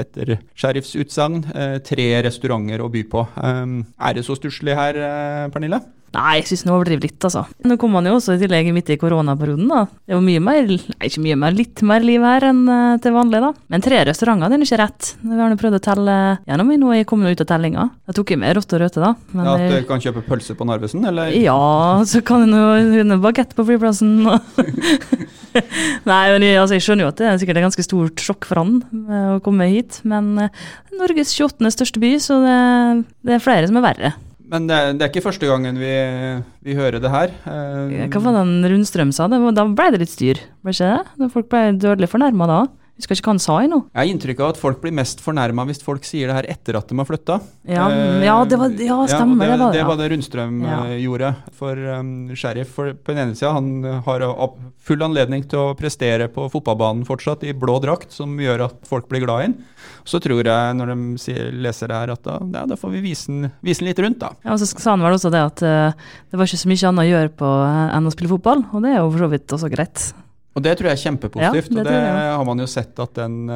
etter 0.00 0.38
sheriffs 0.56 0.94
utsagn, 0.96 1.42
eh, 1.52 1.74
tre 1.84 2.06
restauranter 2.24 2.80
å 2.80 2.88
by 2.92 3.02
på. 3.12 3.26
Um, 3.36 3.82
er 4.00 4.16
det 4.16 4.24
så 4.24 4.36
stusslig 4.38 4.76
her, 4.78 4.96
eh, 4.96 5.50
Pernille? 5.52 5.82
Nei, 6.14 6.38
jeg 6.38 6.46
syns 6.50 6.64
han 6.66 6.74
overdriver 6.76 7.08
litt, 7.08 7.18
altså. 7.26 7.42
Nå 7.66 7.76
kom 7.80 7.96
han 7.98 8.06
jo 8.06 8.14
også 8.18 8.36
i 8.36 8.40
tillegg 8.42 8.70
midt 8.74 8.92
i 8.94 8.98
koronaperioden, 9.00 9.66
da. 9.70 9.84
Det 10.04 10.14
er 10.14 10.18
jo 10.18 10.24
mye 10.24 10.42
mer, 10.44 10.68
nei, 10.70 11.08
ikke 11.08 11.24
mye 11.24 11.38
mer, 11.42 11.56
litt 11.58 11.82
mer 11.86 12.06
liv 12.06 12.22
her 12.22 12.46
enn 12.50 12.62
uh, 12.70 12.96
til 13.02 13.16
vanlig, 13.16 13.40
da. 13.42 13.50
Men 13.74 13.84
tre 13.84 14.02
restauranter, 14.06 14.54
er 14.54 14.66
ikke 14.66 14.80
rett. 14.80 15.10
Vi 15.24 15.38
har 15.40 15.50
nå 15.50 15.58
prøvd 15.58 15.78
å 15.80 15.82
telle 15.82 16.16
gjennom 16.46 16.70
i 16.70 16.78
nå, 16.80 16.92
jeg 16.94 17.08
kom 17.10 17.24
nå 17.24 17.34
ut 17.34 17.42
av 17.42 17.50
tellinga. 17.50 17.88
Jeg 18.08 18.18
tok 18.20 18.34
jo 18.34 18.40
med 18.44 18.54
rått 18.58 18.76
og 18.76 18.84
røte, 18.84 19.02
da. 19.02 19.12
Men 19.34 19.48
ja, 19.50 19.54
At 19.56 19.74
du 19.74 19.88
kan 19.90 20.04
kjøpe 20.04 20.24
pølse 20.28 20.56
på 20.58 20.68
Narvesen, 20.68 21.06
eller? 21.10 21.34
Ja, 21.34 21.58
så 22.06 22.22
kan 22.26 22.46
du 22.46 23.02
nå 23.10 23.18
bagett 23.24 23.56
på 23.58 23.66
flyplassen. 23.66 24.20
Nei, 26.10 26.22
men 26.34 26.44
jeg, 26.44 26.58
altså, 26.60 26.76
jeg 26.76 26.84
skjønner 26.86 27.06
jo 27.06 27.12
at 27.12 27.20
det 27.20 27.26
er 27.30 27.40
sikkert 27.42 27.60
et 27.60 27.66
ganske 27.66 27.86
stort 27.86 28.22
sjokk 28.22 28.46
for 28.48 28.62
han 28.62 28.78
å 29.34 29.40
komme 29.44 29.68
hit, 29.70 30.00
men 30.06 30.34
Norges 30.94 31.34
28. 31.34 31.74
største 31.74 32.02
by, 32.02 32.14
så 32.22 32.38
det, 32.42 32.60
det 33.26 33.36
er 33.36 33.44
flere 33.44 33.70
som 33.70 33.78
er 33.80 33.86
verre. 33.86 34.14
Men 34.54 34.68
det, 34.70 34.76
det, 35.00 35.02
er 35.02 35.10
ikke 35.10 35.24
første 35.24 35.48
gangen 35.50 35.80
vi, 35.82 35.90
vi 36.62 36.76
hører 36.78 37.00
det 37.02 37.10
her. 37.10 37.32
Hva 37.42 38.20
var 38.22 38.36
det 38.38 38.70
Rundstrøm 38.70 39.10
sa? 39.14 39.26
Da 39.26 39.64
ble 39.66 39.90
det 39.90 40.04
litt 40.04 40.12
styr, 40.12 40.38
ble 40.62 40.74
ikke 40.74 40.92
det? 41.18 41.30
Folk 41.34 41.48
ble 41.50 41.62
dødelig 41.82 42.12
fornærma 42.12 42.46
da. 42.46 42.60
Husker 42.94 43.18
ikke 43.18 43.26
hva 43.26 43.32
han 43.34 43.42
sa 43.42 43.54
i 43.58 43.66
noe. 43.66 43.88
Jeg 43.90 43.98
har 43.98 44.10
inntrykk 44.12 44.40
av 44.44 44.52
at 44.52 44.58
folk 44.60 44.78
blir 44.78 44.92
mest 44.94 45.18
fornærma 45.22 45.64
hvis 45.66 45.80
folk 45.82 46.04
sier 46.06 46.30
det 46.30 46.36
her 46.36 46.46
etter 46.52 46.76
at 46.78 46.86
de 46.86 46.98
har 47.00 47.08
flytta. 47.08 47.40
Ja, 47.66 47.88
uh, 47.90 48.22
ja, 48.22 48.36
det 48.46 48.58
var, 48.60 48.70
ja, 48.78 48.98
stemmer. 49.10 49.50
Ja, 49.50 49.56
det, 49.56 49.58
det, 49.58 49.64
var, 49.64 49.74
det, 49.74 49.82
var 49.88 49.98
det 49.98 50.06
Rundstrøm 50.12 50.60
uh, 50.62 50.94
gjorde 51.02 51.32
for 51.58 51.80
um, 51.98 52.14
Sheriff. 52.38 52.70
For 52.76 52.94
på 52.94 53.16
den 53.16 53.24
ene 53.24 53.34
sida, 53.34 53.50
han 53.56 53.98
har 54.06 54.24
full 54.86 55.02
anledning 55.02 55.42
til 55.50 55.58
å 55.58 55.74
prestere 55.74 56.30
på 56.30 56.46
fotballbanen 56.52 57.02
fortsatt 57.08 57.42
i 57.48 57.56
blå 57.58 57.80
drakt, 57.82 58.14
som 58.14 58.38
gjør 58.38 58.68
at 58.68 58.86
folk 58.86 59.10
blir 59.10 59.26
glad 59.26 59.42
i 59.42 59.48
ham. 59.48 59.58
Så 60.06 60.22
tror 60.22 60.46
jeg, 60.46 60.78
når 60.78 60.94
de 60.94 61.38
leser 61.66 61.90
det 61.90 61.98
her, 61.98 62.14
at 62.14 62.22
da, 62.22 62.38
ja, 62.46 62.66
da 62.70 62.78
får 62.78 62.94
vi 62.94 63.02
den, 63.10 63.48
vise 63.58 63.82
den, 63.82 63.90
litt 63.90 64.06
rundt, 64.06 64.22
da. 64.22 64.36
Ja, 64.46 64.54
og 64.54 64.62
så 64.62 64.70
sa 64.70 64.94
han 64.94 65.02
vel 65.02 65.18
også 65.18 65.34
det 65.34 65.42
at 65.42 65.66
uh, 65.66 66.10
det 66.30 66.38
var 66.38 66.46
ikke 66.46 66.62
så 66.62 66.70
mye 66.70 66.92
annet 66.92 67.08
å 67.08 67.10
gjøre 67.10 67.38
på 67.42 67.54
enn 67.98 68.06
å 68.06 68.14
spille 68.14 68.36
fotball, 68.36 68.68
og 68.70 68.86
det 68.86 68.94
er 68.94 69.02
jo 69.02 69.08
for 69.10 69.26
så 69.26 69.34
vidt 69.34 69.58
også 69.58 69.72
greit. 69.74 70.12
Og 70.54 70.62
Det 70.62 70.72
tror 70.78 70.90
jeg 70.90 70.98
er 70.98 71.02
kjempepositivt. 71.02 71.70
Ja, 71.72 71.74
det 71.74 71.82
og 71.82 71.88
det 71.88 72.00
har 72.38 72.44
man 72.46 72.62
jo 72.62 72.66
sett 72.70 72.98
at 73.02 73.16
den, 73.18 73.48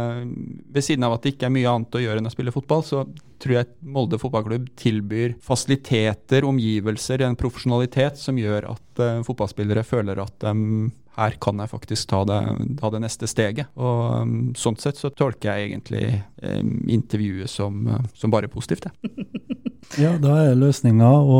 Ved 0.74 0.82
siden 0.82 1.06
av 1.06 1.14
at 1.14 1.22
det 1.22 1.36
ikke 1.36 1.46
er 1.46 1.54
mye 1.54 1.70
annet 1.70 1.94
å 1.94 2.02
gjøre 2.02 2.18
enn 2.18 2.30
å 2.30 2.32
spille 2.34 2.54
fotball, 2.54 2.82
så 2.86 3.04
tror 3.38 3.54
jeg 3.54 3.70
Molde 3.86 4.18
fotballklubb 4.18 4.66
tilbyr 4.78 5.36
fasiliteter, 5.44 6.46
omgivelser, 6.48 7.22
en 7.22 7.38
profesjonalitet 7.38 8.18
som 8.18 8.38
gjør 8.40 8.72
at 8.72 9.02
uh, 9.02 9.20
fotballspillere 9.26 9.86
føler 9.86 10.18
at 10.22 10.48
um, 10.50 10.90
her 11.18 11.34
kan 11.42 11.58
jeg 11.58 11.70
faktisk 11.72 12.10
ta 12.12 12.22
det, 12.28 12.40
ta 12.78 12.90
det 12.94 13.02
neste 13.02 13.28
steget. 13.30 13.70
Og 13.78 14.02
um, 14.22 14.36
Sånn 14.58 14.78
sett 14.78 15.00
så 15.00 15.10
tolker 15.10 15.50
jeg 15.50 15.72
egentlig 15.72 16.04
um, 16.42 16.74
intervjuet 16.90 17.50
som, 17.50 17.80
uh, 17.90 18.02
som 18.14 18.34
bare 18.34 18.50
positivt. 18.52 18.90
Jeg. 18.90 19.28
Ja, 19.96 20.12
da 20.20 20.34
er 20.44 20.58
løsninga 20.58 21.08
å 21.08 21.38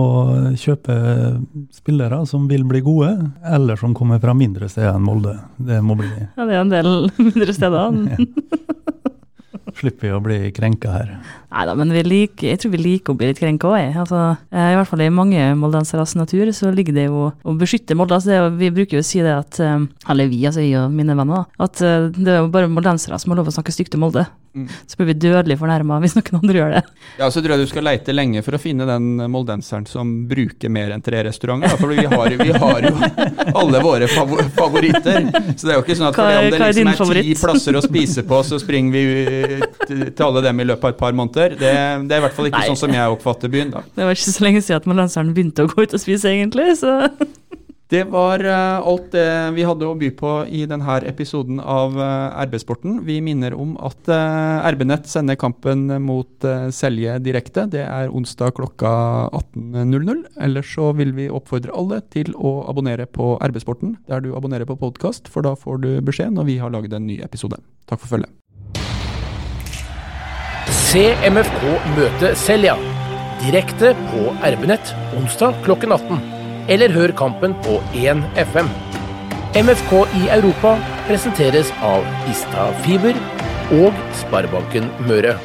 kjøpe 0.56 0.94
spillere 1.74 2.22
som 2.26 2.46
vil 2.48 2.64
bli 2.68 2.80
gode, 2.86 3.10
eller 3.44 3.76
som 3.76 3.92
kommer 3.96 4.22
fra 4.22 4.32
mindre 4.36 4.70
steder 4.72 4.96
enn 4.96 5.04
Molde. 5.04 5.36
Det 5.60 5.82
må 5.84 5.98
bli 5.98 6.08
Ja, 6.38 6.46
det 6.48 6.54
er 6.56 6.62
en 6.62 6.72
del 6.72 6.92
mindre 7.28 7.54
steder. 7.54 7.98
Slipper 9.78 10.08
vi 10.08 10.14
å 10.16 10.22
bli 10.22 10.38
krenka 10.56 10.90
her. 10.90 11.10
Nei 11.52 11.64
da, 11.68 11.74
men 11.78 11.92
vi 11.94 12.02
liker, 12.02 12.48
jeg 12.50 12.58
tror 12.62 12.72
vi 12.72 12.80
liker 12.80 13.14
å 13.14 13.18
bli 13.20 13.28
litt 13.30 13.38
krenka 13.38 13.68
òg. 13.70 13.98
Altså, 14.00 14.22
eh, 14.50 14.72
I 14.72 14.78
hvert 14.78 14.90
fall 14.90 15.04
i 15.04 15.10
mange 15.12 15.44
moldenseres 15.60 16.16
natur 16.18 16.50
så 16.56 16.72
ligger 16.74 16.96
det 16.96 17.06
jo 17.06 17.28
å 17.30 17.54
beskytte 17.60 17.94
Molde. 17.98 18.16
Altså, 18.16 18.32
det 18.32 18.58
vi 18.58 18.72
bruker 18.74 18.98
jo 18.98 19.04
å 19.04 19.06
si 19.06 19.22
det 19.22 19.36
at 19.36 19.60
eh, 19.62 19.76
Eller 20.10 20.32
vi, 20.32 20.40
altså 20.48 20.64
jeg 20.64 20.80
og 20.80 20.96
mine 20.96 21.14
venner. 21.18 21.46
At 21.62 21.82
eh, 21.84 22.08
det 22.16 22.34
er 22.34 22.42
jo 22.42 22.50
bare 22.54 22.72
moldensere 22.72 23.20
som 23.20 23.34
har 23.34 23.42
lov 23.42 23.52
å 23.52 23.54
snakke 23.54 23.74
stygt 23.76 23.94
om 23.98 24.06
Molde. 24.08 24.26
Mm. 24.56 24.68
Så 24.86 24.98
blir 24.98 25.10
vi 25.12 25.16
dødelig 25.28 25.58
fornærma 25.60 25.98
hvis 26.02 26.16
noen 26.18 26.40
andre 26.40 26.60
gjør 26.60 26.74
det. 26.76 26.82
Ja, 27.18 27.28
så 27.30 27.42
tror 27.44 27.54
jeg 27.54 27.66
du 27.66 27.70
skal 27.70 27.86
leite 27.86 28.14
lenge 28.14 28.42
for 28.46 28.56
å 28.56 28.60
finne 28.62 28.86
den 28.88 29.22
moldenseren 29.30 29.86
som 29.88 30.14
bruker 30.30 30.72
mer 30.72 30.94
enn 30.94 31.04
tre 31.04 31.22
restauranter. 31.26 31.76
For 31.78 31.92
vi 31.92 32.06
har, 32.08 32.36
vi 32.40 32.52
har 32.52 32.88
jo 32.88 32.94
alle 33.62 33.82
våre 33.84 34.08
favoritter. 34.08 35.28
Så 35.54 35.68
det 35.68 35.74
er 35.74 35.78
jo 35.78 35.84
ikke 35.84 35.98
sånn 35.98 36.10
at 36.10 36.18
Hva 36.18 36.28
om 36.28 36.48
det 36.48 36.58
hva 36.58 36.70
er 36.70 36.78
liksom 36.78 37.14
er 37.14 37.22
ti 37.22 37.36
plasser 37.38 37.78
å 37.78 37.84
spise 37.84 38.24
på, 38.28 38.42
så 38.46 38.60
springer 38.62 38.96
vi 38.96 39.04
til 39.86 40.08
til 40.18 40.26
alle 40.26 40.42
dem 40.44 40.60
i 40.60 40.66
løpet 40.68 40.84
av 40.84 40.94
et 40.94 41.00
par 41.00 41.16
måneder. 41.16 41.56
Det, 41.58 41.72
det 42.08 42.16
er 42.16 42.22
i 42.22 42.24
hvert 42.26 42.36
fall 42.36 42.50
ikke 42.50 42.62
Nei. 42.62 42.70
sånn 42.72 42.80
som 42.82 42.94
jeg 42.94 43.16
oppfatter 43.16 43.52
byen, 43.52 43.74
da. 43.74 43.82
Det 43.96 44.06
var 44.08 44.16
ikke 44.16 44.34
så 44.34 44.46
lenge 44.46 44.62
siden 44.64 44.82
at 44.82 44.88
moldenseren 44.90 45.34
begynte 45.36 45.66
å 45.66 45.70
gå 45.70 45.84
ut 45.84 45.94
og 45.96 46.02
spise, 46.02 46.32
egentlig. 46.32 46.70
Så 46.80 46.94
Det 47.88 48.02
var 48.04 48.42
eh, 48.44 48.78
alt 48.84 49.12
det 49.14 49.28
vi 49.56 49.64
hadde 49.64 49.86
å 49.88 49.94
by 49.96 50.10
på 50.12 50.32
i 50.52 50.66
denne 50.68 50.98
episoden 51.08 51.56
av 51.56 51.94
uh, 51.96 52.36
RB-sporten. 52.44 52.98
Vi 53.08 53.16
minner 53.24 53.56
om 53.56 53.78
at 53.80 54.10
uh, 54.12 54.60
RB-nett 54.74 55.08
sender 55.08 55.38
kampen 55.40 55.86
mot 56.04 56.44
eh, 56.44 56.68
Selje 56.68 57.16
direkte. 57.24 57.64
Det 57.72 57.86
er 57.86 58.12
onsdag 58.12 58.52
klokka 58.60 58.92
18.00. 59.32 60.20
Ellers 60.36 60.76
så 60.76 60.92
vil 61.00 61.16
vi 61.16 61.30
oppfordre 61.32 61.72
alle 61.72 62.02
til 62.12 62.34
å 62.36 62.58
abonnere 62.68 63.08
på 63.08 63.38
RB-sporten 63.48 63.96
der 64.04 64.20
du 64.20 64.34
abonnerer 64.36 64.68
på 64.68 64.76
podkast, 64.76 65.32
for 65.32 65.48
da 65.48 65.56
får 65.56 65.80
du 65.86 65.90
beskjed 66.04 66.36
når 66.36 66.50
vi 66.52 66.60
har 66.60 66.74
laget 66.76 66.92
en 66.92 67.08
ny 67.08 67.22
episode. 67.24 67.56
Takk 67.88 68.04
for 68.04 68.18
følget. 68.18 68.34
Se 70.84 71.08
MFK 71.24 71.70
møte 71.96 72.36
Selja. 72.36 72.76
Direkte 73.46 73.96
på 74.10 74.34
RB-nett 74.44 74.92
onsdag 75.16 75.64
klokken 75.64 75.96
18. 75.96 76.37
Eller 76.68 76.92
hør 76.92 77.12
kampen 77.16 77.54
på 77.64 77.78
1 77.96 78.24
FM. 78.44 78.68
MFK 79.56 79.92
i 80.20 80.26
Europa 80.34 80.74
presenteres 81.08 81.70
av 81.80 82.04
Ista 82.28 82.68
Fiber 82.84 83.16
og 83.78 83.96
Sparebanken 84.20 84.90
Møre. 85.08 85.38